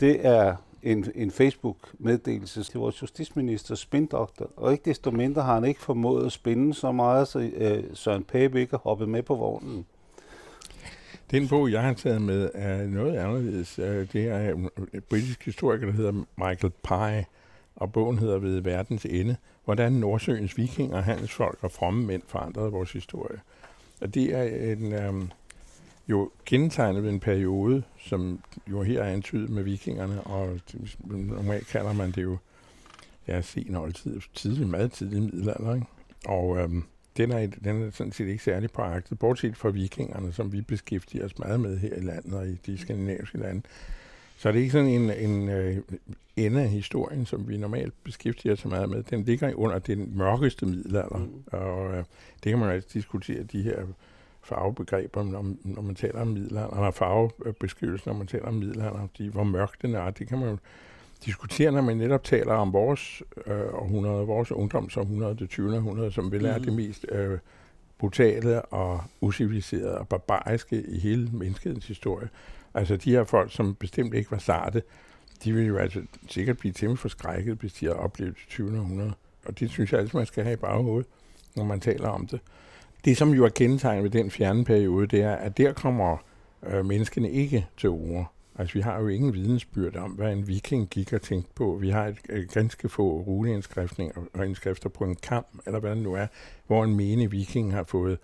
Det 0.00 0.26
er 0.26 0.56
en, 0.82 1.04
en 1.14 1.30
Facebook-meddelelse 1.30 2.64
til 2.64 2.80
vores 2.80 3.02
justitsminister, 3.02 3.74
spindoktor, 3.74 4.50
og 4.56 4.72
ikke 4.72 4.84
desto 4.84 5.10
mindre 5.10 5.42
har 5.42 5.54
han 5.54 5.64
ikke 5.64 5.82
formået 5.82 6.26
at 6.26 6.32
spinde 6.32 6.74
så 6.74 6.92
meget, 6.92 7.28
så 7.28 7.38
øh, 7.38 7.84
Søren 7.94 8.24
Pape 8.24 8.60
ikke 8.60 8.70
har 8.70 8.80
hoppet 8.84 9.08
med 9.08 9.22
på 9.22 9.34
vognen. 9.34 9.86
Den 11.30 11.48
bog, 11.48 11.72
jeg 11.72 11.82
har 11.82 11.92
taget 11.92 12.22
med, 12.22 12.50
er 12.54 12.86
noget 12.86 13.16
anderledes. 13.16 13.78
Øh, 13.78 14.12
det 14.12 14.28
er 14.28 14.50
øh, 14.50 14.58
en 14.94 15.02
britisk 15.08 15.44
historiker, 15.44 15.86
der 15.86 15.92
hedder 15.92 16.12
Michael 16.12 16.72
Pye, 16.82 17.24
og 17.76 17.92
bogen 17.92 18.18
hedder 18.18 18.38
Ved 18.38 18.60
verdens 18.60 19.04
ende, 19.04 19.36
hvordan 19.64 19.92
Nordsøens 19.92 20.56
vikinger, 20.56 21.00
handelsfolk 21.00 21.58
og 21.60 21.72
fromme 21.72 22.06
mænd 22.06 22.22
forandrede 22.26 22.70
vores 22.70 22.92
historie. 22.92 23.40
Og 24.00 24.14
det 24.14 24.34
er 24.34 24.72
en, 24.72 24.92
øhm, 24.92 25.30
jo 26.08 26.30
kendetegnet 26.44 27.02
ved 27.02 27.10
en 27.10 27.20
periode, 27.20 27.82
som 27.98 28.40
jo 28.70 28.82
her 28.82 29.02
er 29.02 29.12
antydet 29.12 29.50
med 29.50 29.62
vikingerne, 29.62 30.20
og 30.20 30.60
normalt 31.04 31.66
kalder 31.66 31.92
man 31.92 32.10
det 32.10 32.22
jo 32.22 32.36
ja, 33.28 33.40
sen 33.42 33.76
oldtid, 33.76 34.20
tidlig, 34.34 34.68
meget 34.68 34.92
tidlig 34.92 35.22
middelalder, 35.22 35.74
ikke? 35.74 35.86
Og 36.26 36.58
øhm, 36.58 36.84
den, 37.16 37.32
er, 37.32 37.46
den 37.46 37.82
er 37.82 37.90
sådan 37.90 38.12
set 38.12 38.28
ikke 38.28 38.44
særlig 38.44 38.70
praktisk, 38.70 39.20
bortset 39.20 39.56
fra 39.56 39.70
vikingerne, 39.70 40.32
som 40.32 40.52
vi 40.52 40.60
beskæftiger 40.60 41.24
os 41.24 41.38
meget 41.38 41.60
med 41.60 41.78
her 41.78 41.94
i 41.94 42.00
landet 42.00 42.34
og 42.34 42.48
i 42.48 42.54
de 42.66 42.78
skandinaviske 42.78 43.38
lande. 43.38 43.62
Så 44.38 44.52
det 44.52 44.58
er 44.58 44.60
ikke 44.60 44.72
sådan 44.72 44.88
en, 44.88 45.10
en 45.10 45.48
øh, 45.48 45.76
ende 46.36 46.62
af 46.62 46.68
historien, 46.68 47.26
som 47.26 47.48
vi 47.48 47.56
normalt 47.56 47.94
beskæftiger 48.04 48.52
os 48.52 48.64
meget 48.64 48.88
med. 48.88 49.02
Den 49.02 49.22
ligger 49.22 49.54
under 49.54 49.78
den 49.78 50.12
mørkeste 50.16 50.66
middelalder, 50.66 51.18
mm. 51.18 51.44
og 51.52 51.90
øh, 51.94 52.04
det 52.44 52.50
kan 52.52 52.58
man 52.58 52.70
altså 52.70 52.88
diskutere, 52.92 53.42
de 53.42 53.62
her 53.62 53.82
farvebegreber, 54.42 55.24
når, 55.24 55.54
når 55.64 55.82
man 55.82 55.94
taler 55.94 56.20
om 56.20 56.26
middelalderen, 56.26 56.84
og 56.84 56.94
farvebeskrivelser, 56.94 58.10
når 58.10 58.18
man 58.18 58.26
taler 58.26 58.46
om 58.46 58.54
middelalderen, 58.54 59.10
de, 59.18 59.30
hvor 59.30 59.44
mørkt 59.44 59.82
den 59.82 59.94
er, 59.94 60.10
det 60.10 60.28
kan 60.28 60.38
man 60.38 60.48
jo 60.48 60.56
diskutere, 61.24 61.72
når 61.72 61.80
man 61.80 61.96
netop 61.96 62.24
taler 62.24 62.54
om 62.54 62.72
vores 62.72 63.22
øh, 63.46 63.74
århundrede, 63.74 64.26
vores 64.26 64.52
ungdomsårhundrede, 64.52 65.36
det 65.36 65.50
20. 65.50 65.76
århundrede, 65.76 66.12
som 66.12 66.32
vil 66.32 66.44
er 66.44 66.58
mm. 66.58 66.64
det 66.64 66.72
mest 66.72 67.06
øh, 67.08 67.38
brutale 67.98 68.62
og 68.62 69.00
usiviliserede 69.20 69.98
og 69.98 70.08
barbariske 70.08 70.82
i 70.82 70.98
hele 70.98 71.30
menneskehedens 71.32 71.88
historie. 71.88 72.28
Altså 72.74 72.96
de 72.96 73.10
her 73.10 73.24
folk, 73.24 73.52
som 73.52 73.74
bestemt 73.74 74.14
ikke 74.14 74.30
var 74.30 74.38
sarte, 74.38 74.82
de 75.44 75.52
ville 75.52 75.68
jo 75.68 75.76
altså 75.76 76.02
sikkert 76.28 76.58
blive 76.58 76.72
temmelig 76.72 76.98
forskrækket, 76.98 77.58
hvis 77.58 77.72
de 77.72 77.86
har 77.86 77.92
oplevet 77.92 78.34
det 78.34 78.48
20. 78.48 78.78
århundrede. 78.78 79.12
Og 79.46 79.60
det 79.60 79.70
synes 79.70 79.92
jeg 79.92 80.00
altid, 80.00 80.18
man 80.18 80.26
skal 80.26 80.44
have 80.44 80.54
i 80.54 80.56
baghovedet, 80.56 81.06
når 81.56 81.64
man 81.64 81.80
taler 81.80 82.08
om 82.08 82.26
det. 82.26 82.40
Det, 83.04 83.16
som 83.16 83.30
jo 83.30 83.44
er 83.44 83.48
kendetegnet 83.48 84.04
ved 84.04 84.10
den 84.10 84.30
fjerne 84.30 84.64
periode, 84.64 85.06
det 85.06 85.22
er, 85.22 85.34
at 85.34 85.58
der 85.58 85.72
kommer 85.72 86.16
øh, 86.66 86.84
menneskene 86.84 87.30
ikke 87.30 87.66
til 87.76 87.88
ord. 87.88 88.32
Altså, 88.58 88.74
vi 88.74 88.80
har 88.80 89.00
jo 89.00 89.08
ingen 89.08 89.34
vidensbyrd 89.34 89.96
om, 89.96 90.10
hvad 90.10 90.32
en 90.32 90.48
viking 90.48 90.88
gik 90.88 91.12
og 91.12 91.22
tænkte 91.22 91.50
på. 91.54 91.78
Vi 91.80 91.90
har 91.90 92.06
et, 92.06 92.18
et 92.30 92.50
ganske 92.50 92.88
få 92.88 93.20
runeindskrifter 93.20 94.28
og 94.34 94.46
indskrifter 94.46 94.88
på 94.88 95.04
en 95.04 95.16
kamp, 95.16 95.46
eller 95.66 95.80
hvad 95.80 95.90
det 95.90 96.02
nu 96.02 96.14
er, 96.14 96.26
hvor 96.66 96.84
en 96.84 96.96
mene 96.96 97.30
viking 97.30 97.72
har 97.72 97.84
fået 97.84 98.18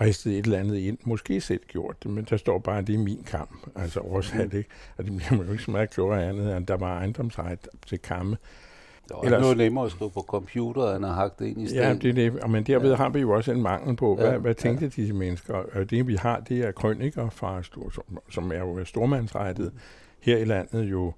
ristet 0.00 0.38
et 0.38 0.44
eller 0.44 0.58
andet 0.58 0.76
ind, 0.76 0.98
måske 1.04 1.40
selv 1.40 1.60
gjort 1.68 2.02
det, 2.02 2.10
men 2.10 2.24
der 2.30 2.36
står 2.36 2.58
bare, 2.58 2.78
at 2.78 2.86
det 2.86 2.94
er 2.94 2.98
min 2.98 3.22
kamp, 3.26 3.50
altså 3.76 4.00
oversat, 4.00 4.52
mm. 4.52 4.58
ikke? 4.58 4.70
Og 4.96 5.04
det 5.04 5.16
bliver 5.16 5.36
man 5.36 5.46
jo 5.46 5.52
ikke 5.52 5.64
så 5.64 5.70
meget 5.70 5.90
klogere 5.90 6.28
andet, 6.28 6.56
end 6.56 6.66
der 6.66 6.76
var 6.76 6.98
ejendomsret 6.98 7.68
til 7.86 7.98
kamme. 7.98 8.36
Det 9.14 9.16
var 9.16 9.24
Ellers, 9.24 9.40
noget 9.40 9.56
nemmere 9.56 9.84
at 9.84 9.90
skrive 9.90 10.10
på 10.10 10.20
computer, 10.20 10.96
end 10.96 11.06
at 11.06 11.14
hakke 11.14 11.36
det 11.38 11.46
ind 11.46 11.62
i 11.62 11.66
stedet. 11.66 11.82
Ja, 11.82 11.94
det 11.94 12.18
er 12.18 12.30
det. 12.30 12.50
Men 12.50 12.64
derved 12.64 12.90
ja. 12.90 12.96
har 12.96 13.08
vi 13.08 13.20
jo 13.20 13.30
også 13.30 13.52
en 13.52 13.62
mangel 13.62 13.96
på, 13.96 14.14
hvad, 14.14 14.30
ja, 14.30 14.38
hvad 14.38 14.54
tænkte 14.54 14.84
ja. 14.84 14.90
disse 14.96 15.14
mennesker? 15.14 15.54
Og 15.54 15.90
det 15.90 16.06
vi 16.06 16.14
har, 16.14 16.40
det 16.40 16.60
er 16.60 16.72
krøniker, 16.72 17.30
fra, 17.30 17.62
som, 17.62 18.18
som 18.30 18.52
er 18.52 18.58
jo 18.58 18.84
stormandsrettet. 18.84 19.72
Her 20.20 20.36
i 20.36 20.44
landet 20.44 20.84
jo 20.84 21.12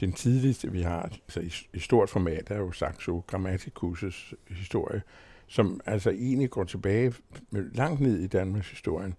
den 0.00 0.12
tidligste, 0.12 0.72
vi 0.72 0.82
har, 0.82 1.02
altså 1.02 1.40
i, 1.40 1.76
i 1.76 1.80
stort 1.80 2.10
format, 2.10 2.50
er 2.50 2.58
jo 2.58 2.72
Saxo 2.72 3.24
Grammaticus' 3.32 4.34
historie, 4.48 5.02
som 5.46 5.80
altså 5.86 6.10
egentlig 6.10 6.50
går 6.50 6.64
tilbage 6.64 7.12
langt 7.50 8.00
ned 8.00 8.18
i 8.18 8.26
Danmarks 8.26 8.70
historien, 8.70 9.14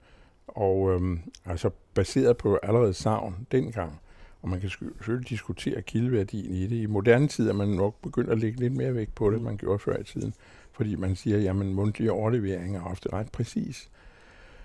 og 0.48 0.92
øhm, 0.92 1.20
altså 1.46 1.70
baseret 1.94 2.38
på 2.38 2.60
allerede 2.64 2.94
savn 2.94 3.48
dengang. 3.52 4.00
Og 4.42 4.50
man 4.50 4.60
kan 4.60 4.70
selvfølgelig 4.70 5.30
diskutere 5.30 5.82
kildeværdien 5.82 6.54
i 6.54 6.68
det. 6.68 6.76
I 6.76 6.86
moderne 6.86 7.28
tid 7.28 7.50
er 7.50 7.54
man 7.54 7.68
nok 7.68 7.96
begyndt 8.02 8.30
at 8.30 8.40
lægge 8.40 8.60
lidt 8.60 8.76
mere 8.76 8.96
vægt 8.96 9.16
på 9.16 9.30
det, 9.30 9.36
end 9.36 9.46
man 9.46 9.58
gjorde 9.58 9.80
før 9.80 9.98
i 9.98 10.04
tiden. 10.04 10.34
Fordi 10.72 10.96
man 10.96 11.16
siger, 11.16 11.50
at 11.50 11.56
mundtlige 11.56 12.12
overleveringer 12.12 12.80
er 12.80 12.86
ofte 12.86 13.14
ret 13.14 13.32
præcis. 13.32 13.90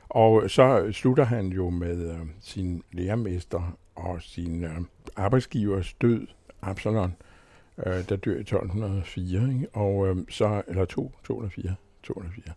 Og 0.09 0.51
så 0.51 0.93
slutter 0.93 1.25
han 1.25 1.49
jo 1.49 1.71
med 1.71 2.11
øh, 2.11 2.19
sin 2.41 2.83
lærermester 2.93 3.79
og 3.95 4.23
sin 4.23 4.65
øh, 4.65 4.81
arbejdsgivers 5.17 5.95
død, 5.95 6.27
Absalon, 6.63 7.15
øh, 7.87 8.09
der 8.09 8.17
dør 8.17 8.37
i 8.37 8.41
1204, 8.41 9.49
ikke? 9.55 9.69
Og, 9.73 10.09
øh, 10.09 10.17
så, 10.29 10.63
eller 10.69 10.85
2, 10.85 11.13
204, 11.25 11.75
204. 12.03 12.53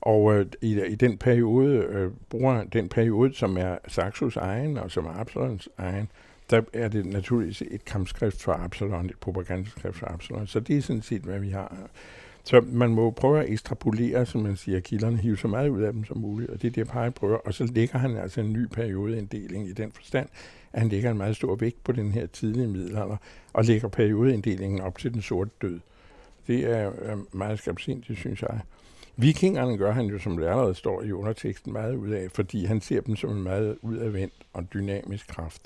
Og 0.00 0.34
øh, 0.34 0.46
i, 0.62 0.84
i 0.84 0.94
den 0.94 1.18
periode, 1.18 1.76
øh, 1.76 2.10
bruger 2.30 2.64
den 2.64 2.88
periode, 2.88 3.34
som 3.34 3.56
er 3.56 3.78
Saxos 3.88 4.36
egen, 4.36 4.78
og 4.78 4.90
som 4.90 5.06
er 5.06 5.10
Absalons 5.10 5.68
egen, 5.78 6.08
der 6.50 6.62
er 6.72 6.88
det 6.88 7.06
naturligvis 7.06 7.62
et 7.62 7.84
kampskrift 7.84 8.42
for 8.42 8.52
Absalon, 8.52 9.06
et 9.06 9.18
propagandaskrift 9.20 9.96
for 9.96 10.06
Absalon. 10.06 10.46
Så 10.46 10.60
det 10.60 10.76
er 10.76 10.82
sådan 10.82 11.02
set, 11.02 11.22
hvad 11.22 11.38
vi 11.38 11.50
har. 11.50 11.76
Så 12.44 12.60
man 12.60 12.90
må 12.90 13.10
prøve 13.10 13.40
at 13.40 13.50
ekstrapolere, 13.50 14.26
som 14.26 14.40
man 14.40 14.56
siger, 14.56 14.80
kilderne, 14.80 15.16
hive 15.16 15.38
så 15.38 15.48
meget 15.48 15.68
ud 15.68 15.82
af 15.82 15.92
dem 15.92 16.04
som 16.04 16.18
muligt, 16.18 16.50
og 16.50 16.62
det 16.62 16.68
er 16.68 16.72
det, 16.72 16.88
Paj 16.88 17.10
prøver. 17.10 17.36
Og 17.36 17.54
så 17.54 17.64
lægger 17.64 17.98
han 17.98 18.16
altså 18.16 18.40
en 18.40 18.52
ny 18.52 18.66
periodeinddeling 18.66 19.68
i 19.68 19.72
den 19.72 19.92
forstand, 19.92 20.28
at 20.72 20.80
han 20.80 20.88
lægger 20.88 21.10
en 21.10 21.18
meget 21.18 21.36
stor 21.36 21.56
vægt 21.56 21.84
på 21.84 21.92
den 21.92 22.12
her 22.12 22.26
tidlige 22.26 22.68
middelalder, 22.68 23.16
og 23.52 23.64
lægger 23.64 23.88
periodeinddelingen 23.88 24.80
op 24.80 24.98
til 24.98 25.14
den 25.14 25.22
sorte 25.22 25.50
død. 25.62 25.80
Det 26.46 26.70
er 26.70 26.92
meget 27.32 27.58
skabsindigt, 27.58 28.18
synes 28.18 28.42
jeg. 28.42 28.60
Vikingerne 29.16 29.76
gør 29.76 29.92
han 29.92 30.06
jo, 30.06 30.18
som 30.18 30.36
det 30.36 30.46
allerede 30.46 30.74
står 30.74 31.02
i 31.02 31.12
underteksten, 31.12 31.72
meget 31.72 31.94
ud 31.94 32.10
af, 32.10 32.30
fordi 32.30 32.64
han 32.64 32.80
ser 32.80 33.00
dem 33.00 33.16
som 33.16 33.30
en 33.30 33.42
meget 33.42 33.76
udadvendt 33.82 34.34
og 34.52 34.72
dynamisk 34.74 35.28
kraft 35.28 35.62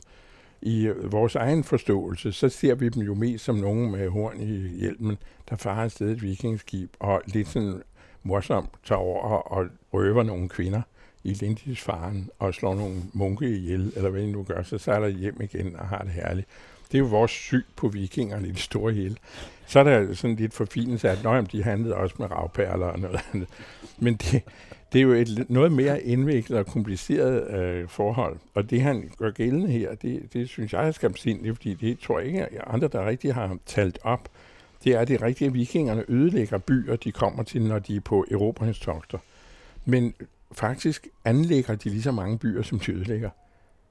i 0.62 0.87
øh, 0.87 1.12
vores 1.12 1.35
egen 1.35 1.64
forståelse, 1.64 2.33
så 2.33 2.49
ser 2.49 2.75
vi 2.75 2.88
dem 2.88 3.03
jo 3.03 3.14
mest 3.14 3.44
som 3.44 3.55
nogen 3.55 3.90
med 3.90 4.09
horn 4.09 4.40
i 4.40 4.68
hjelmen, 4.79 5.16
der 5.51 5.57
farer 5.57 5.85
afsted 5.85 6.11
et 6.11 6.23
vikingskib, 6.23 6.90
og 7.01 7.23
lidt 7.27 7.49
sådan 7.49 7.83
morsomt 8.23 8.70
tager 8.85 8.99
over 8.99 9.23
og 9.23 9.66
røver 9.92 10.23
nogle 10.23 10.49
kvinder 10.49 10.83
i 11.25 11.33
Lindisfaren 11.33 12.31
og 12.38 12.55
slår 12.55 12.75
nogle 12.75 12.96
munke 13.12 13.57
ihjel, 13.57 13.92
eller 13.96 14.11
hvad 14.11 14.23
de 14.23 14.33
nu 14.33 14.42
gør, 14.42 14.62
så 14.62 14.79
sejler 14.79 15.07
de 15.07 15.14
hjem 15.14 15.40
igen 15.40 15.77
og 15.77 15.88
har 15.88 15.99
det 15.99 16.12
herligt. 16.12 16.46
Det 16.92 16.94
er 16.94 16.99
jo 16.99 17.07
vores 17.07 17.31
syg 17.31 17.66
på 17.77 17.88
vikingerne 17.88 18.49
i 18.49 18.51
det 18.51 18.59
store 18.59 18.92
hele. 18.92 19.16
Så 19.66 19.81
er 19.81 19.85
der 19.85 20.14
sådan 20.14 20.37
lidt 20.37 20.55
forfinelse 20.55 21.11
af, 21.11 21.37
at 21.38 21.53
de 21.53 21.62
handlede 21.62 21.94
også 21.94 22.14
med 22.18 22.31
ravperler 22.31 22.87
og 22.87 22.99
noget 22.99 23.20
andet. 23.33 23.49
Men 23.99 24.14
det, 24.14 24.42
det 24.92 24.98
er 24.98 25.03
jo 25.03 25.12
et 25.12 25.46
noget 25.48 25.72
mere 25.72 26.03
indviklet 26.03 26.59
og 26.59 26.66
kompliceret 26.66 27.50
øh, 27.50 27.88
forhold. 27.88 28.37
Og 28.55 28.70
det, 28.70 28.83
han 28.83 29.11
gør 29.18 29.31
gældende 29.31 29.68
her, 29.68 29.94
det, 29.94 30.33
det 30.33 30.48
synes 30.48 30.72
jeg 30.72 30.87
er 30.87 30.92
skamsindigt, 30.92 31.57
fordi 31.57 31.74
det 31.74 31.98
tror 31.98 32.18
jeg 32.18 32.26
ikke, 32.26 32.42
at 32.44 32.64
andre, 32.66 32.88
der 32.88 33.07
rigtig 33.07 33.35
har 33.35 33.59
talt 33.66 33.98
op, 34.03 34.29
det 34.85 34.92
er, 34.92 35.00
at 35.00 35.09
det 35.09 35.22
rigtige, 35.22 35.48
at 35.48 35.55
vikingerne 35.55 36.05
ødelægger 36.09 36.59
byer, 36.59 36.96
de 36.96 37.12
kommer 37.12 37.42
til, 37.42 37.62
når 37.62 37.79
de 37.79 37.96
er 37.96 38.00
på 38.00 38.24
erobringstogter. 38.31 39.18
Men 39.85 40.14
faktisk 40.53 41.09
anlægger 41.24 41.74
de 41.74 41.88
lige 41.88 42.03
så 42.03 42.12
mange 42.12 42.38
byer, 42.38 42.62
som 42.62 42.79
de 42.79 42.92
ødelægger. 42.92 43.31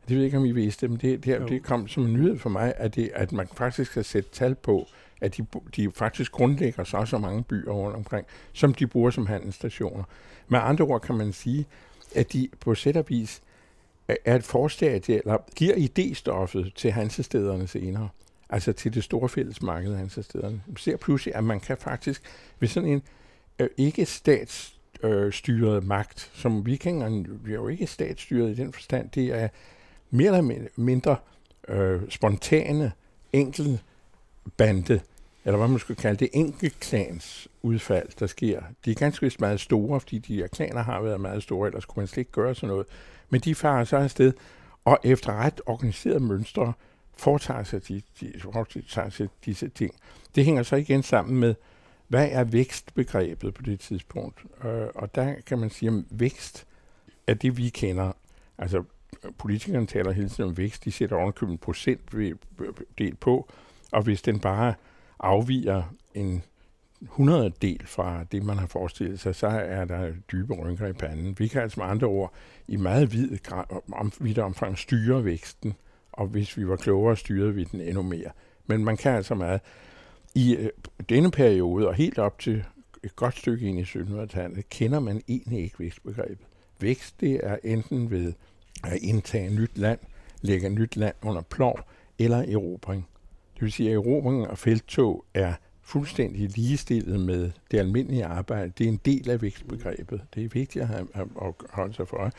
Det 0.07 0.15
ved 0.15 0.17
jeg 0.17 0.25
ikke, 0.25 0.37
om 0.37 0.45
I 0.45 0.51
vidste, 0.51 0.87
men 0.87 0.97
det, 0.97 1.25
det, 1.25 1.49
det 1.49 1.63
kom 1.63 1.87
som 1.87 2.05
en 2.05 2.13
nyhed 2.13 2.39
for 2.39 2.49
mig, 2.49 2.73
at, 2.77 2.95
det, 2.95 3.11
at 3.13 3.31
man 3.31 3.47
faktisk 3.53 3.91
skal 3.91 4.05
sætte 4.05 4.29
tal 4.31 4.55
på, 4.55 4.87
at 5.21 5.37
de, 5.37 5.45
de 5.75 5.91
faktisk 5.91 6.31
grundlægger 6.31 6.83
så 6.83 7.05
så 7.05 7.17
mange 7.17 7.43
byer 7.43 7.71
rundt 7.71 7.95
omkring, 7.95 8.27
som 8.53 8.73
de 8.73 8.87
bruger 8.87 9.09
som 9.09 9.25
handelsstationer. 9.25 10.03
Med 10.47 10.59
andre 10.63 10.85
ord 10.85 11.01
kan 11.01 11.15
man 11.15 11.33
sige, 11.33 11.67
at 12.15 12.33
de 12.33 12.49
på 12.59 12.75
sæt 12.75 12.97
og 12.97 13.05
vis 13.07 13.41
er 14.25 14.35
et 14.35 14.43
forstadie, 14.43 15.15
eller 15.15 15.37
giver 15.55 15.75
idéstoffet 15.75 16.71
til 16.75 16.91
hansestederne 16.91 17.67
senere. 17.67 18.09
Altså 18.49 18.73
til 18.73 18.93
det 18.93 19.03
store 19.03 19.29
fællesmarked 19.29 19.91
af 19.91 19.97
hansestederne. 19.97 20.61
Man 20.67 20.77
ser 20.77 20.97
pludselig, 20.97 21.35
at 21.35 21.43
man 21.43 21.59
kan 21.59 21.77
faktisk 21.77 22.21
ved 22.59 22.67
sådan 22.67 22.89
en 22.89 23.01
øh, 23.59 23.69
ikke 23.77 24.05
statsstyret 24.05 25.75
øh, 25.75 25.87
magt, 25.87 26.31
som 26.33 26.65
vikingerne 26.65 27.25
er 27.47 27.53
jo 27.53 27.67
ikke 27.67 27.87
statsstyret 27.87 28.49
i 28.49 28.53
den 28.53 28.73
forstand, 28.73 29.09
det 29.09 29.25
er 29.25 29.47
mere 30.09 30.37
eller 30.37 30.67
mindre 30.75 31.15
øh, 31.67 32.01
spontane, 32.09 32.91
enkel 33.33 33.81
bande 34.57 34.99
eller 35.45 35.57
hvad 35.57 35.67
man 35.67 35.79
skulle 35.79 36.01
kalde 36.01 36.19
det, 36.19 36.29
enkeltklans 36.33 37.47
udfald, 37.61 38.09
der 38.19 38.27
sker. 38.27 38.61
De 38.85 38.91
er 38.91 38.95
ganske 38.95 39.25
vist 39.25 39.39
meget 39.39 39.59
store, 39.59 39.99
fordi 39.99 40.17
de 40.17 40.35
her 40.35 40.47
klaner 40.47 40.83
har 40.83 41.01
været 41.01 41.21
meget 41.21 41.43
store, 41.43 41.67
ellers 41.67 41.85
kunne 41.85 42.01
man 42.01 42.07
slet 42.07 42.17
ikke 42.17 42.31
gøre 42.31 42.55
sådan 42.55 42.69
noget. 42.69 42.85
Men 43.29 43.41
de 43.41 43.55
farer 43.55 43.83
så 43.83 43.97
afsted, 43.97 44.33
og 44.85 44.99
efter 45.03 45.33
ret 45.33 45.61
organiseret 45.65 46.21
mønstre, 46.21 46.73
foretager 47.17 47.63
sig, 47.63 47.87
de, 47.87 48.01
de, 48.21 48.33
foretager 48.39 49.09
sig 49.09 49.29
disse 49.45 49.69
ting. 49.69 49.95
Det 50.35 50.45
hænger 50.45 50.63
så 50.63 50.75
igen 50.75 51.03
sammen 51.03 51.39
med, 51.39 51.55
hvad 52.07 52.29
er 52.31 52.43
vækstbegrebet 52.43 53.53
på 53.53 53.61
det 53.61 53.79
tidspunkt? 53.79 54.43
Øh, 54.65 54.87
og 54.95 55.15
der 55.15 55.35
kan 55.45 55.59
man 55.59 55.69
sige, 55.69 55.89
at 55.89 56.03
vækst 56.09 56.65
er 57.27 57.33
det, 57.33 57.57
vi 57.57 57.69
kender. 57.69 58.11
Altså, 58.57 58.83
politikerne 59.37 59.87
taler 59.87 60.11
hele 60.11 60.29
tiden 60.29 60.49
om 60.49 60.57
vækst, 60.57 60.85
de 60.85 60.91
sætter 60.91 61.15
ovenkøbet 61.15 61.51
en 61.51 61.57
procentdel 61.57 63.15
på, 63.19 63.49
og 63.91 64.03
hvis 64.03 64.21
den 64.21 64.39
bare 64.39 64.73
afviger 65.19 65.83
en 66.13 66.43
100 67.01 67.53
fra 67.85 68.23
det, 68.31 68.43
man 68.43 68.57
har 68.57 68.67
forestillet 68.67 69.19
sig, 69.19 69.35
så 69.35 69.47
er 69.47 69.85
der 69.85 70.11
dybe 70.31 70.53
rynker 70.53 70.87
i 70.87 70.93
panden. 70.93 71.39
Vi 71.39 71.47
kan 71.47 71.61
altså 71.61 71.79
med 71.79 71.87
andre 71.87 72.07
ord 72.07 72.33
i 72.67 72.75
meget 72.75 73.13
vid 73.13 73.37
grad, 73.37 73.65
om, 73.91 74.11
vidt 74.19 74.37
omfang 74.37 74.77
styre 74.77 75.25
væksten, 75.25 75.73
og 76.11 76.27
hvis 76.27 76.57
vi 76.57 76.67
var 76.67 76.75
klogere, 76.75 77.17
styrede 77.17 77.55
vi 77.55 77.63
den 77.63 77.81
endnu 77.81 78.01
mere. 78.01 78.31
Men 78.67 78.85
man 78.85 78.97
kan 78.97 79.11
altså 79.11 79.35
meget. 79.35 79.61
I 80.35 80.55
øh, 80.55 80.69
denne 81.09 81.31
periode, 81.31 81.87
og 81.87 81.95
helt 81.95 82.19
op 82.19 82.39
til 82.39 82.63
et 83.03 83.15
godt 83.15 83.37
stykke 83.37 83.67
ind 83.67 83.79
i 83.79 83.83
1700-tallet, 83.83 84.69
kender 84.69 84.99
man 84.99 85.21
egentlig 85.27 85.59
ikke 85.59 85.79
vækstbegrebet. 85.79 86.45
Vækst, 86.79 87.21
det 87.21 87.39
er 87.43 87.57
enten 87.63 88.11
ved 88.11 88.33
at 88.83 88.97
indtage 89.01 89.49
nyt 89.49 89.77
land, 89.77 89.99
lægge 90.41 90.69
nyt 90.69 90.95
land 90.95 91.15
under 91.21 91.41
plov, 91.41 91.79
eller 92.19 92.37
erobring. 92.37 93.07
Det 93.59 93.65
vil 93.65 93.71
sige, 93.71 93.89
at 93.89 93.95
erobringen 93.95 94.47
og 94.47 94.57
felttog 94.57 95.25
er 95.33 95.53
fuldstændig 95.81 96.49
ligestillet 96.49 97.19
med 97.19 97.51
det 97.71 97.79
almindelige 97.79 98.25
arbejde. 98.25 98.71
Det 98.77 98.83
er 98.83 98.87
en 98.87 98.99
del 99.05 99.29
af 99.29 99.41
vækstbegrebet. 99.41 100.21
Det 100.35 100.45
er 100.45 100.49
vigtigt 100.49 100.81
at, 100.81 100.87
have, 100.87 101.07
at 101.15 101.53
holde 101.69 101.93
sig 101.93 102.07
for 102.07 102.17
øje. 102.17 102.31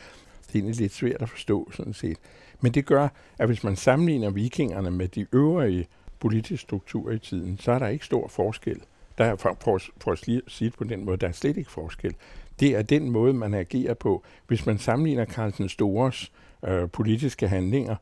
Det 0.47 0.49
er 0.49 0.59
egentlig 0.59 0.75
lidt 0.75 0.93
svært 0.93 1.21
at 1.21 1.29
forstå, 1.29 1.71
sådan 1.73 1.93
set. 1.93 2.17
Men 2.61 2.71
det 2.71 2.85
gør, 2.85 3.07
at 3.39 3.47
hvis 3.47 3.63
man 3.63 3.75
sammenligner 3.75 4.29
vikingerne 4.29 4.91
med 4.91 5.07
de 5.07 5.27
øvrige 5.33 5.87
politiske 6.19 6.57
strukturer 6.57 7.13
i 7.13 7.19
tiden, 7.19 7.57
så 7.57 7.71
er 7.71 7.79
der 7.79 7.87
ikke 7.87 8.05
stor 8.05 8.27
forskel. 8.27 8.81
Der 9.17 9.25
er, 9.25 9.35
for, 9.35 9.57
for, 9.59 9.79
for 9.97 10.11
at 10.11 10.19
sige 10.19 10.41
det 10.69 10.73
på 10.73 10.83
den 10.83 11.05
måde, 11.05 11.17
der 11.17 11.27
er 11.27 11.31
slet 11.31 11.57
ikke 11.57 11.71
forskel. 11.71 12.15
Det 12.59 12.69
er 12.69 12.81
den 12.81 13.11
måde, 13.11 13.33
man 13.33 13.53
agerer 13.53 13.93
på. 13.93 14.23
Hvis 14.47 14.65
man 14.65 14.77
sammenligner 14.77 15.25
Karl 15.25 15.53
den 15.57 15.69
Stores 15.69 16.31
øh, 16.67 16.89
politiske 16.89 17.47
handlinger, 17.47 17.95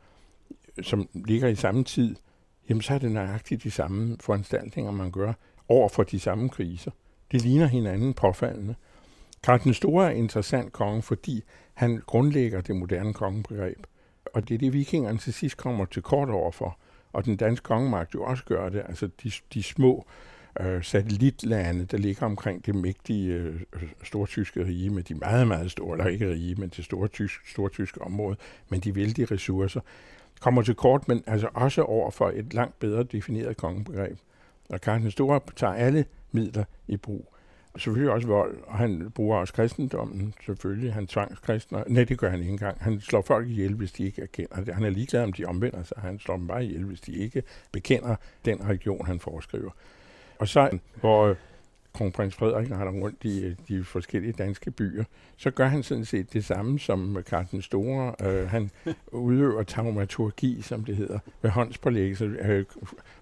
som 0.82 1.10
ligger 1.14 1.48
i 1.48 1.56
samme 1.56 1.84
tid, 1.84 2.16
jamen 2.70 2.82
så 2.82 2.94
er 2.94 2.98
det 2.98 3.12
nøjagtigt 3.12 3.64
de 3.64 3.72
samme 3.72 4.18
foranstaltninger, 4.20 4.92
man 4.92 5.12
gør 5.12 5.34
over 5.68 5.90
for 5.90 6.04
de 6.04 6.20
samme 6.20 6.50
kriser. 6.50 6.92
Det 7.32 7.42
ligner 7.42 7.68
hinanden 7.68 8.14
påfaldende. 8.14 8.76
Karl 9.44 9.64
den 9.64 9.74
Store 9.74 10.06
er 10.06 10.16
interessant 10.16 10.74
konge, 10.74 11.02
fordi 11.02 11.44
han 11.74 12.02
grundlægger 12.06 12.62
det 12.62 12.76
moderne 12.76 13.14
kongebegreb. 13.14 13.88
Og 14.34 14.50
det 14.50 14.56
er 14.56 14.60
det, 14.60 14.74
vikingerne 14.74 15.18
til 15.18 15.34
sidst 15.34 15.58
kommer 15.58 15.86
til 15.86 16.02
kort 16.02 16.30
overfor. 16.30 16.78
Og 17.14 17.26
den 17.26 17.36
danske 17.38 17.64
kongemagt 17.64 18.14
jo 18.14 18.24
også 18.24 18.44
gør 18.46 18.70
det. 18.70 18.84
Altså 18.88 19.10
de, 19.24 19.32
de 19.54 19.64
små 19.64 20.06
øh, 20.60 20.84
satellitlande, 20.84 21.86
der 21.86 21.98
ligger 21.98 22.26
omkring 22.26 22.66
det 22.66 22.76
mægtige 22.76 23.34
øh, 23.34 23.62
øh 23.74 23.90
stortyske 24.04 24.66
rige, 24.66 24.90
med 24.90 25.04
de 25.04 25.16
meget, 25.16 25.48
meget 25.48 25.72
store, 25.72 25.98
eller 25.98 26.12
ikke 26.12 26.32
rige, 26.32 26.56
men 26.56 26.70
det 26.70 26.86
store 26.86 27.08
tysk, 27.08 27.48
stortyske 27.48 28.02
område, 28.02 28.38
men 28.70 28.80
de 28.80 28.96
vældige 28.96 29.26
ressourcer 29.26 29.82
kommer 30.40 30.62
til 30.62 30.76
kort, 30.76 31.08
men 31.08 31.24
altså 31.28 31.50
også 31.54 31.82
over 31.82 32.12
for 32.12 32.32
et 32.36 32.54
langt 32.54 32.80
bedre 32.80 33.04
defineret 33.04 33.58
kongebegreb. 33.58 34.18
Og 34.70 34.82
Karl 34.82 35.02
den 35.02 35.12
Store 35.12 35.40
tager 35.56 35.74
alle 35.74 36.06
midler 36.32 36.64
i 36.88 36.98
brug. 36.98 37.34
selvfølgelig 37.78 38.12
også 38.14 38.28
vold, 38.28 38.58
og 38.68 38.78
han 38.78 39.12
bruger 39.16 39.38
også 39.38 39.54
kristendommen, 39.54 40.34
selvfølgelig. 40.46 40.94
Han 40.94 41.08
tvangskristner. 41.08 41.84
Nej, 41.88 42.04
det 42.04 42.18
gør 42.18 42.30
han 42.30 42.40
ikke 42.40 42.52
engang. 42.52 42.78
Han 42.82 43.02
slår 43.02 43.22
folk 43.22 43.48
ihjel, 43.48 43.74
hvis 43.74 43.92
de 43.92 44.06
ikke 44.06 44.22
erkender 44.22 44.64
det. 44.64 44.74
Han 44.74 44.84
er 44.84 44.90
ligeglad, 44.90 45.24
om 45.24 45.34
de 45.34 45.46
omvender 45.46 45.84
sig. 45.84 45.98
Han 46.02 46.20
slår 46.20 46.38
dem 46.38 46.48
bare 46.48 46.66
ihjel, 46.66 46.84
hvis 46.84 47.02
de 47.02 47.14
ikke 47.14 47.44
bekender 47.72 48.16
den 48.46 48.66
religion, 48.66 49.06
han 49.06 49.20
foreskriver. 49.20 49.72
Og 50.40 50.48
så, 50.48 50.80
hvor 51.00 51.36
kronprins 51.94 52.36
Frederik 52.36 52.68
har 52.68 52.90
rundt 52.90 53.24
i 53.24 53.56
de 53.68 53.84
forskellige 53.84 54.34
danske 54.34 54.72
byer, 54.72 55.04
så 55.38 55.52
gør 55.52 55.68
han 55.68 55.84
sådan 55.84 56.06
set 56.06 56.34
det 56.34 56.46
samme 56.46 56.80
som 56.80 57.24
Karl 57.26 57.46
den 57.52 57.62
Store. 57.62 58.16
Øh, 58.22 58.50
han 58.50 58.72
udøver 59.12 59.64
taumaturgi, 59.64 60.62
som 60.62 60.86
det 60.86 60.96
hedder, 60.96 61.20
ved 61.42 61.50
håndspålæggelse. 61.50 62.26
Øh, 62.26 62.66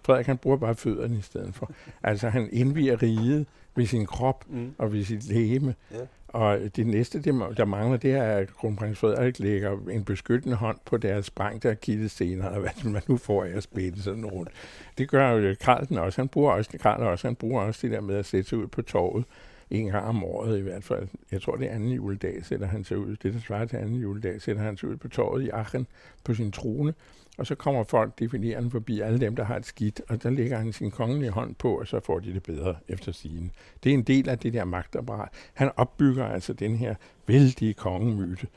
Frederik 0.03 0.25
han 0.25 0.38
bruger 0.38 0.58
bare 0.58 0.75
fødderne 0.75 1.17
i 1.17 1.21
stedet 1.21 1.56
for. 1.56 1.71
Altså 2.03 2.30
han 2.30 2.49
indviger 2.51 3.03
riget 3.03 3.45
ved 3.75 3.86
sin 3.86 4.06
krop 4.06 4.45
mm. 4.49 4.73
og 4.77 4.93
ved 4.93 5.03
sit 5.03 5.27
læme. 5.27 5.75
Ja. 5.91 5.97
Og 6.28 6.60
det 6.76 6.88
næste, 6.88 7.22
det, 7.22 7.58
der 7.58 7.66
mangler, 7.66 7.98
det 7.98 8.12
er, 8.12 8.24
at 8.24 8.54
kronprins 8.54 9.00
Frederik 9.00 9.40
lægger 9.40 9.78
en 9.92 10.04
beskyttende 10.04 10.56
hånd 10.56 10.78
på 10.86 10.98
deres 10.98 11.26
sprængte 11.26 11.78
kildestener, 11.82 12.46
og 12.46 12.60
hvad 12.60 12.72
man 12.92 13.02
nu 13.08 13.18
får 13.18 13.44
af 13.44 13.50
at 13.50 13.63
spille 13.63 14.02
sådan 14.02 14.26
rundt. 14.26 14.50
Det 14.98 15.10
gør 15.10 15.30
jo 15.30 15.56
Karl 15.62 15.88
den 15.88 15.98
også. 15.98 16.22
Han 16.22 16.28
bruger 16.28 16.52
også, 16.52 16.78
Karl 16.82 17.04
også, 17.04 17.28
han 17.28 17.36
bruger 17.36 17.62
også 17.62 17.80
det 17.88 17.92
der 17.92 18.02
med 18.02 18.16
at 18.16 18.26
sætte 18.26 18.50
sig 18.50 18.58
ud 18.58 18.68
på 18.68 18.82
torvet 18.82 19.26
en 19.70 19.86
gang 19.86 20.06
om 20.06 20.24
året 20.24 20.60
i 20.60 20.62
hvert 20.62 20.84
fald. 20.84 21.08
Jeg 21.32 21.42
tror, 21.42 21.56
det 21.56 21.68
er 21.68 21.76
anden 21.76 21.90
juledag, 21.90 22.46
sætter 22.46 22.68
han 22.68 22.84
sig 22.84 22.98
ud. 22.98 23.16
Det, 23.24 23.34
der 23.34 23.40
svarer 23.40 23.66
til 23.66 23.78
anden 23.78 23.96
juledag, 23.96 24.42
sætter 24.42 24.62
han 24.62 24.78
sig 24.78 24.90
ud 24.90 24.96
på 24.96 25.08
torvet 25.08 25.44
i 25.44 25.50
Aachen 25.50 25.88
på 26.24 26.34
sin 26.34 26.52
trone 26.52 26.94
og 27.38 27.47
så 27.47 27.56
kommer 27.56 27.84
folk 27.84 28.19
definerende 28.19 28.71
forbi 28.71 29.00
alle 29.00 29.19
dem, 29.19 29.36
der 29.36 29.43
har 29.43 29.56
et 29.56 29.65
skidt, 29.65 30.02
og 30.10 30.23
der 30.23 30.30
lægger 30.30 30.58
han 30.58 30.73
sin 30.73 30.91
kongelige 30.91 31.32
hånd 31.32 31.56
på, 31.56 31.80
og 31.80 31.88
så 31.88 32.00
får 32.00 32.19
de 32.19 32.34
det 32.34 32.43
bedre 32.43 32.76
efter 32.88 33.12
sigende. 33.12 33.50
Det 33.84 33.89
er 33.89 33.93
en 33.93 34.04
del 34.04 34.30
af 34.30 34.39
det 34.39 34.54
der 34.54 34.65
magtapparat. 34.65 35.30
Han 35.54 35.71
opbygger 35.76 36.26
altså 36.26 36.54
den 36.54 36.76
her 36.76 36.95
vældige 37.28 37.73
kongemyte. 37.73 38.47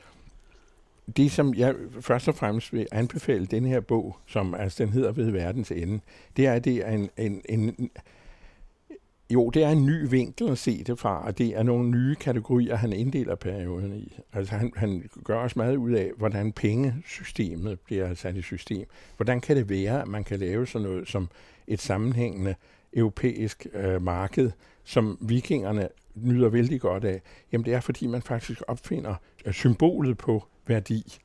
Det, 1.17 1.31
som 1.31 1.53
jeg 1.53 1.75
først 2.01 2.27
og 2.27 2.35
fremmest 2.35 2.73
vil 2.73 2.87
anbefale 2.91 3.45
den 3.45 3.65
her 3.65 3.79
bog, 3.79 4.17
som 4.27 4.53
altså 4.53 4.83
den 4.83 4.93
hedder 4.93 5.11
Ved 5.11 5.31
verdens 5.31 5.71
ende, 5.71 5.99
det 6.37 6.47
er, 6.47 6.53
at 6.53 6.65
det 6.65 6.87
er 6.87 6.91
en, 6.91 7.09
en, 7.17 7.41
en 7.49 7.89
jo, 9.33 9.49
det 9.49 9.63
er 9.63 9.69
en 9.69 9.85
ny 9.85 10.09
vinkel 10.09 10.49
at 10.49 10.57
se 10.57 10.83
det 10.83 10.99
fra, 10.99 11.25
og 11.25 11.37
det 11.37 11.47
er 11.47 11.63
nogle 11.63 11.89
nye 11.89 12.15
kategorier, 12.15 12.75
han 12.75 12.93
inddeler 12.93 13.35
perioden 13.35 13.93
i. 13.93 14.17
Altså 14.33 14.55
han, 14.55 14.73
han 14.75 15.09
gør 15.23 15.35
også 15.35 15.59
meget 15.59 15.75
ud 15.75 15.91
af, 15.91 16.11
hvordan 16.17 16.51
pengesystemet 16.51 17.79
bliver 17.79 18.13
sat 18.13 18.35
i 18.35 18.41
system. 18.41 18.85
Hvordan 19.15 19.41
kan 19.41 19.55
det 19.55 19.69
være, 19.69 20.01
at 20.01 20.07
man 20.07 20.23
kan 20.23 20.39
lave 20.39 20.67
sådan 20.67 20.87
noget 20.87 21.07
som 21.07 21.29
et 21.67 21.81
sammenhængende 21.81 22.55
europæisk 22.93 23.67
øh, 23.73 24.01
marked, 24.01 24.51
som 24.83 25.17
vikingerne 25.21 25.87
nyder 26.15 26.49
vældig 26.49 26.81
godt 26.81 27.03
af? 27.03 27.21
Jamen 27.51 27.65
det 27.65 27.73
er, 27.73 27.79
fordi 27.79 28.07
man 28.07 28.21
faktisk 28.21 28.61
opfinder 28.67 29.15
øh, 29.45 29.53
symbolet 29.53 30.17
på 30.17 30.43
værdi. 30.67 31.17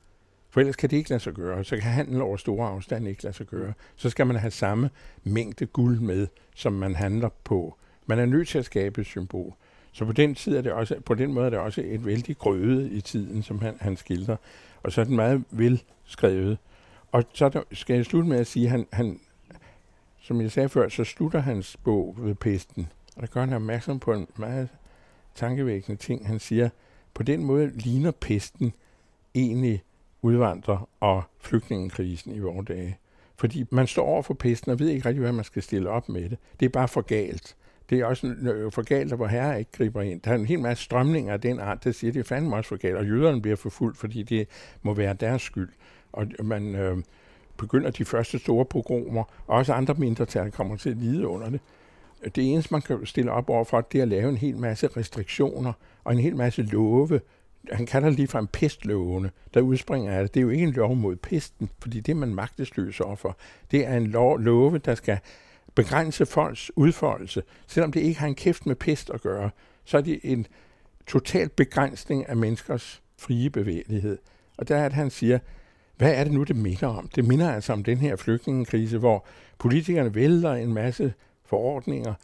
For 0.50 0.60
ellers 0.60 0.76
kan 0.76 0.90
det 0.90 0.96
ikke 0.96 1.10
lade 1.10 1.20
sig 1.20 1.32
gøre. 1.32 1.64
Så 1.64 1.76
kan 1.76 1.90
handel 1.90 2.22
over 2.22 2.36
store 2.36 2.68
afstande 2.68 3.10
ikke 3.10 3.22
lade 3.22 3.36
sig 3.36 3.46
gøre. 3.46 3.72
Så 3.96 4.10
skal 4.10 4.26
man 4.26 4.36
have 4.36 4.50
samme 4.50 4.90
mængde 5.24 5.66
guld 5.66 6.00
med, 6.00 6.26
som 6.54 6.72
man 6.72 6.94
handler 6.94 7.28
på 7.44 7.76
man 8.06 8.18
er 8.18 8.26
nødt 8.26 8.48
til 8.48 8.58
at 8.58 8.64
skabe 8.64 9.00
et 9.00 9.06
symbol. 9.06 9.54
Så 9.92 10.04
på 10.04 10.12
den, 10.12 10.34
tid 10.34 10.56
er 10.56 10.60
det 10.60 10.72
også, 10.72 11.00
på 11.04 11.14
den 11.14 11.32
måde 11.32 11.46
er 11.46 11.50
det 11.50 11.58
også 11.58 11.82
et 11.84 12.06
vældig 12.06 12.38
grøde 12.38 12.90
i 12.90 13.00
tiden, 13.00 13.42
som 13.42 13.58
han, 13.58 13.76
han 13.80 13.96
skildrer. 13.96 14.36
Og 14.82 14.92
så 14.92 15.00
er 15.00 15.04
den 15.04 15.16
meget 15.16 15.44
velskrevet. 15.50 16.58
Og 17.12 17.24
så 17.32 17.48
der, 17.48 17.62
skal 17.72 17.96
jeg 17.96 18.04
slutte 18.04 18.28
med 18.28 18.38
at 18.38 18.46
sige, 18.46 18.64
at 18.64 18.70
han, 18.70 18.86
han, 18.92 19.20
som 20.20 20.40
jeg 20.40 20.52
sagde 20.52 20.68
før, 20.68 20.88
så 20.88 21.04
slutter 21.04 21.38
hans 21.38 21.76
bog 21.76 22.16
ved 22.18 22.34
pesten. 22.34 22.88
Og 23.16 23.22
der 23.22 23.28
gør 23.28 23.40
han 23.40 23.52
opmærksom 23.52 23.98
på 23.98 24.12
en 24.12 24.26
meget 24.36 24.68
tankevækkende 25.34 26.00
ting. 26.00 26.26
Han 26.26 26.38
siger, 26.38 26.68
på 27.14 27.22
den 27.22 27.44
måde 27.44 27.70
ligner 27.74 28.10
pesten 28.10 28.72
egentlig 29.34 29.82
udvandrer- 30.22 30.88
og 31.00 31.22
flygtningekrisen 31.40 32.34
i 32.34 32.38
vores 32.38 32.66
dage. 32.66 32.98
Fordi 33.36 33.64
man 33.70 33.86
står 33.86 34.06
over 34.06 34.22
for 34.22 34.34
pesten 34.34 34.72
og 34.72 34.78
ved 34.78 34.88
ikke 34.88 35.08
rigtig, 35.08 35.20
hvad 35.20 35.32
man 35.32 35.44
skal 35.44 35.62
stille 35.62 35.90
op 35.90 36.08
med 36.08 36.28
det. 36.30 36.38
Det 36.60 36.66
er 36.66 36.70
bare 36.70 36.88
for 36.88 37.00
galt 37.00 37.56
det 37.90 38.00
er 38.00 38.04
også 38.04 38.26
for 38.74 38.82
galt, 38.82 39.12
at 39.12 39.18
hvor 39.18 39.26
herre 39.26 39.58
ikke 39.58 39.72
griber 39.72 40.02
ind. 40.02 40.20
Der 40.20 40.30
er 40.30 40.34
en 40.34 40.46
hel 40.46 40.60
masse 40.60 40.84
strømninger 40.84 41.32
af 41.32 41.40
den 41.40 41.60
art, 41.60 41.84
der 41.84 41.92
siger, 41.92 42.12
det 42.12 42.20
er 42.20 42.24
fandme 42.24 42.56
også 42.56 42.68
for 42.68 42.76
galt, 42.76 42.96
og 42.96 43.06
jøderne 43.06 43.42
bliver 43.42 43.56
forfulgt, 43.56 43.98
fordi 43.98 44.22
det 44.22 44.48
må 44.82 44.94
være 44.94 45.14
deres 45.14 45.42
skyld. 45.42 45.68
Og 46.12 46.26
man 46.42 46.74
øh, 46.74 46.98
begynder 47.56 47.90
de 47.90 48.04
første 48.04 48.38
store 48.38 48.64
pogromer, 48.64 49.24
og 49.46 49.56
også 49.56 49.72
andre 49.72 49.94
mindretal 49.94 50.50
kommer 50.50 50.76
til 50.76 50.90
at 50.90 50.96
lide 50.96 51.26
under 51.26 51.50
det. 51.50 51.60
Det 52.34 52.52
eneste, 52.52 52.74
man 52.74 52.82
kan 52.82 53.06
stille 53.06 53.32
op 53.32 53.50
overfor, 53.50 53.80
det 53.80 53.98
er 53.98 54.02
at 54.02 54.08
lave 54.08 54.28
en 54.28 54.36
hel 54.36 54.56
masse 54.56 54.86
restriktioner 54.86 55.72
og 56.04 56.12
en 56.12 56.18
hel 56.18 56.36
masse 56.36 56.62
love. 56.62 57.20
Han 57.72 57.86
kalder 57.86 58.08
det 58.08 58.16
lige 58.16 58.28
fra 58.28 58.38
en 58.38 58.46
pestlovene, 58.46 59.30
der 59.54 59.60
udspringer 59.60 60.12
af 60.12 60.22
det. 60.22 60.34
Det 60.34 60.40
er 60.40 60.42
jo 60.42 60.50
ikke 60.50 60.64
en 60.64 60.72
lov 60.72 60.96
mod 60.96 61.16
pesten, 61.16 61.70
fordi 61.78 62.00
det 62.00 62.12
er 62.12 62.16
man 62.16 62.34
magtesløs 62.34 63.00
overfor. 63.00 63.36
Det 63.70 63.86
er 63.86 63.96
en 63.96 64.06
lov, 64.06 64.40
love, 64.40 64.78
der 64.78 64.94
skal 64.94 65.18
begrænse 65.76 66.26
folks 66.26 66.70
udfoldelse, 66.76 67.42
selvom 67.66 67.92
det 67.92 68.00
ikke 68.00 68.20
har 68.20 68.26
en 68.26 68.34
kæft 68.34 68.66
med 68.66 68.76
pest 68.76 69.10
at 69.10 69.20
gøre, 69.20 69.50
så 69.84 69.96
er 69.96 70.00
det 70.00 70.20
en 70.22 70.46
total 71.06 71.48
begrænsning 71.48 72.28
af 72.28 72.36
menneskers 72.36 73.02
frie 73.18 73.50
bevægelighed. 73.50 74.18
Og 74.58 74.68
der 74.68 74.76
er, 74.76 74.86
at 74.86 74.92
han 74.92 75.10
siger, 75.10 75.38
hvad 75.96 76.14
er 76.14 76.24
det 76.24 76.32
nu, 76.32 76.42
det 76.42 76.56
minder 76.56 76.86
om? 76.86 77.08
Det 77.08 77.24
minder 77.24 77.52
altså 77.52 77.72
om 77.72 77.84
den 77.84 77.98
her 77.98 78.16
flygtningekrise, 78.16 78.98
hvor 78.98 79.26
politikerne 79.58 80.14
vælter 80.14 80.52
en 80.52 80.74
masse 80.74 81.14
forordninger, 81.44 82.14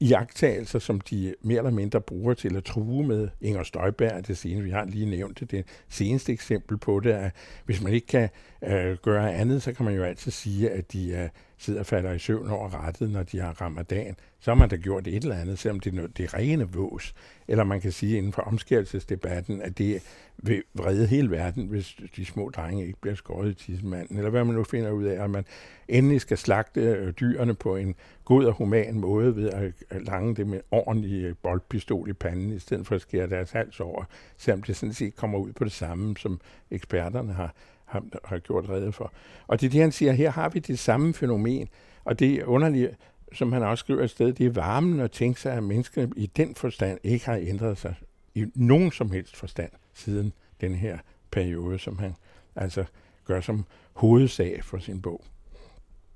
iagtagelser, 0.00 0.78
som 0.78 1.00
de 1.00 1.34
mere 1.42 1.58
eller 1.58 1.70
mindre 1.70 2.00
bruger 2.00 2.34
til 2.34 2.56
at 2.56 2.64
true 2.64 3.06
med. 3.06 3.28
Inger 3.40 3.62
Støjberg, 3.62 4.26
det 4.26 4.38
seneste, 4.38 4.64
vi 4.64 4.70
har 4.70 4.84
lige 4.84 5.06
nævnt 5.06 5.40
det, 5.40 5.50
det 5.50 5.64
seneste 5.88 6.32
eksempel 6.32 6.78
på 6.78 7.00
det, 7.00 7.14
er, 7.14 7.30
hvis 7.64 7.82
man 7.82 7.92
ikke 7.92 8.06
kan 8.06 8.28
øh, 8.64 8.96
gøre 9.02 9.34
andet, 9.34 9.62
så 9.62 9.72
kan 9.72 9.84
man 9.84 9.94
jo 9.94 10.02
altid 10.02 10.32
sige, 10.32 10.70
at 10.70 10.92
de 10.92 11.10
øh, 11.10 11.28
sidder 11.58 11.80
og 11.80 11.86
falder 11.86 12.12
i 12.12 12.18
søvn 12.18 12.48
over 12.48 12.84
rettet, 12.84 13.10
når 13.10 13.22
de 13.22 13.40
har 13.40 13.60
ramadan. 13.60 14.16
Så 14.40 14.50
har 14.50 14.54
man 14.54 14.68
da 14.68 14.76
gjort 14.76 15.06
et 15.06 15.22
eller 15.22 15.36
andet, 15.36 15.58
selvom 15.58 15.80
det 15.80 15.90
er, 15.90 15.94
noget, 15.94 16.16
det 16.16 16.24
er 16.24 16.34
rene 16.34 16.72
vås. 16.72 17.14
Eller 17.48 17.64
man 17.64 17.80
kan 17.80 17.92
sige 17.92 18.18
inden 18.18 18.32
for 18.32 18.42
omskærelsesdebatten, 18.42 19.62
at 19.62 19.78
det 19.78 20.02
vil 20.38 20.62
vrede 20.74 21.06
hele 21.06 21.30
verden, 21.30 21.66
hvis 21.66 21.96
de 22.16 22.24
små 22.26 22.50
drenge 22.50 22.86
ikke 22.86 23.00
bliver 23.00 23.14
skåret 23.14 23.50
i 23.50 23.54
tidsmanden. 23.54 24.16
Eller 24.16 24.30
hvad 24.30 24.44
man 24.44 24.54
nu 24.54 24.64
finder 24.64 24.90
ud 24.90 25.04
af, 25.04 25.24
at 25.24 25.30
man 25.30 25.44
endelig 25.88 26.20
skal 26.20 26.38
slagte 26.38 26.80
øh, 26.80 27.12
dyrene 27.12 27.54
på 27.54 27.76
en 27.76 27.94
god 28.24 28.44
og 28.44 28.52
human 28.52 29.00
måde 29.00 29.36
ved 29.36 29.50
at 29.50 29.72
lange 30.06 30.34
det 30.34 30.46
med 30.46 30.60
ordentlig 30.70 31.24
øh, 31.24 31.34
boldpistol 31.42 32.10
i 32.10 32.12
panden, 32.12 32.52
i 32.52 32.58
stedet 32.58 32.86
for 32.86 32.94
at 32.94 33.00
skære 33.00 33.26
deres 33.26 33.50
hals 33.50 33.80
over, 33.80 34.04
selvom 34.36 34.62
det 34.62 34.76
sådan 34.76 34.92
set 34.92 35.16
kommer 35.16 35.38
ud 35.38 35.52
på 35.52 35.64
det 35.64 35.72
samme, 35.72 36.16
som 36.16 36.40
eksperterne 36.70 37.32
har, 37.32 37.54
har, 37.84 38.02
har 38.24 38.38
gjort 38.38 38.68
redde 38.68 38.92
for. 38.92 39.12
Og 39.46 39.60
det 39.60 39.66
er 39.66 39.70
det, 39.70 39.80
han 39.80 39.92
siger, 39.92 40.12
her 40.12 40.30
har 40.30 40.48
vi 40.48 40.58
det 40.58 40.78
samme 40.78 41.14
fænomen, 41.14 41.68
og 42.04 42.18
det 42.18 42.34
er 42.34 42.44
underligt, 42.44 42.90
som 43.32 43.52
han 43.52 43.62
også 43.62 43.82
skriver 43.82 44.02
et 44.02 44.10
sted, 44.10 44.32
det 44.32 44.46
er 44.46 44.50
varmen 44.50 45.00
at 45.00 45.10
tænke 45.10 45.40
sig, 45.40 45.52
at 45.52 45.62
mennesker 45.62 46.06
i 46.16 46.26
den 46.26 46.54
forstand 46.54 46.98
ikke 47.02 47.26
har 47.26 47.36
ændret 47.36 47.78
sig 47.78 47.94
i 48.34 48.46
nogen 48.54 48.92
som 48.92 49.10
helst 49.10 49.36
forstand 49.36 49.70
siden 49.94 50.32
den 50.60 50.74
her 50.74 50.98
periode, 51.30 51.78
som 51.78 51.98
han 51.98 52.14
altså 52.56 52.84
gør 53.24 53.40
som 53.40 53.64
hovedsag 53.92 54.64
for 54.64 54.78
sin 54.78 55.02
bog. 55.02 55.24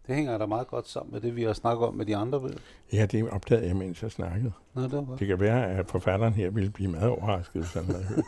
Det 0.06 0.16
hænger 0.16 0.38
da 0.38 0.46
meget 0.46 0.66
godt 0.66 0.88
sammen 0.88 1.12
med 1.12 1.20
det, 1.20 1.36
vi 1.36 1.42
har 1.42 1.52
snakket 1.52 1.88
om 1.88 1.94
med 1.94 2.06
de 2.06 2.16
andre 2.16 2.40
bøger. 2.40 2.58
Ja, 2.92 3.06
det 3.06 3.30
opdagede 3.30 3.66
jeg, 3.66 3.76
mens 3.76 4.02
jeg 4.02 4.10
snakkede. 4.10 4.52
Nå, 4.74 4.82
det, 4.82 4.92
var 4.92 5.16
det 5.16 5.26
kan 5.26 5.40
være, 5.40 5.66
at 5.66 5.86
forfatteren 5.90 6.32
her 6.32 6.50
ville 6.50 6.70
blive 6.70 6.90
meget 6.90 7.10
overrasket, 7.10 7.62
hvis 7.62 7.72
han 7.72 7.84
havde 7.84 8.04
hørt 8.04 8.24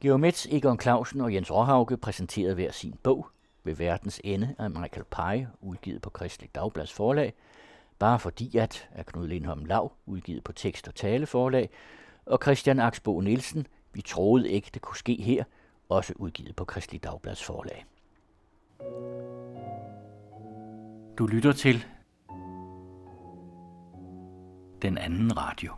Geomets 0.02 0.48
Egon 0.52 0.80
Clausen 0.80 1.22
og 1.22 1.34
Jens 1.34 1.52
Råhauke 1.52 1.98
præsenterede 1.98 2.54
hver 2.54 2.72
sin 2.72 2.96
bog 3.04 3.28
ved 3.64 3.76
verdens 3.76 4.22
ende 4.24 4.56
af 4.60 4.70
Michael 4.70 5.04
Pye, 5.04 5.48
udgivet 5.62 6.02
på 6.02 6.10
Kristelig 6.10 6.56
Dagblads 6.56 6.94
forlag, 6.94 7.34
bare 8.00 8.20
fordi 8.20 8.58
at 8.58 8.90
af 8.92 9.06
Knud 9.06 9.28
Lindholm 9.28 9.66
Lav, 9.66 9.92
udgivet 10.06 10.44
på 10.44 10.52
Tekst 10.52 10.88
og 10.88 10.96
Tale 10.96 11.26
forlag, 11.26 11.70
og 12.26 12.40
Christian 12.42 12.80
Aksbo 12.80 13.22
Nielsen, 13.22 13.68
vi 13.94 14.02
troede 14.02 14.50
ikke, 14.50 14.70
det 14.74 14.82
kunne 14.82 14.98
ske 14.98 15.22
her, 15.22 15.44
også 15.90 16.14
udgivet 16.16 16.56
på 16.56 16.66
Kristelig 16.66 17.04
Dagblads 17.04 17.44
forlag. 17.44 17.86
Du 21.18 21.26
lytter 21.26 21.52
til 21.52 21.86
den 24.82 24.98
anden 24.98 25.38
radio. 25.38 25.74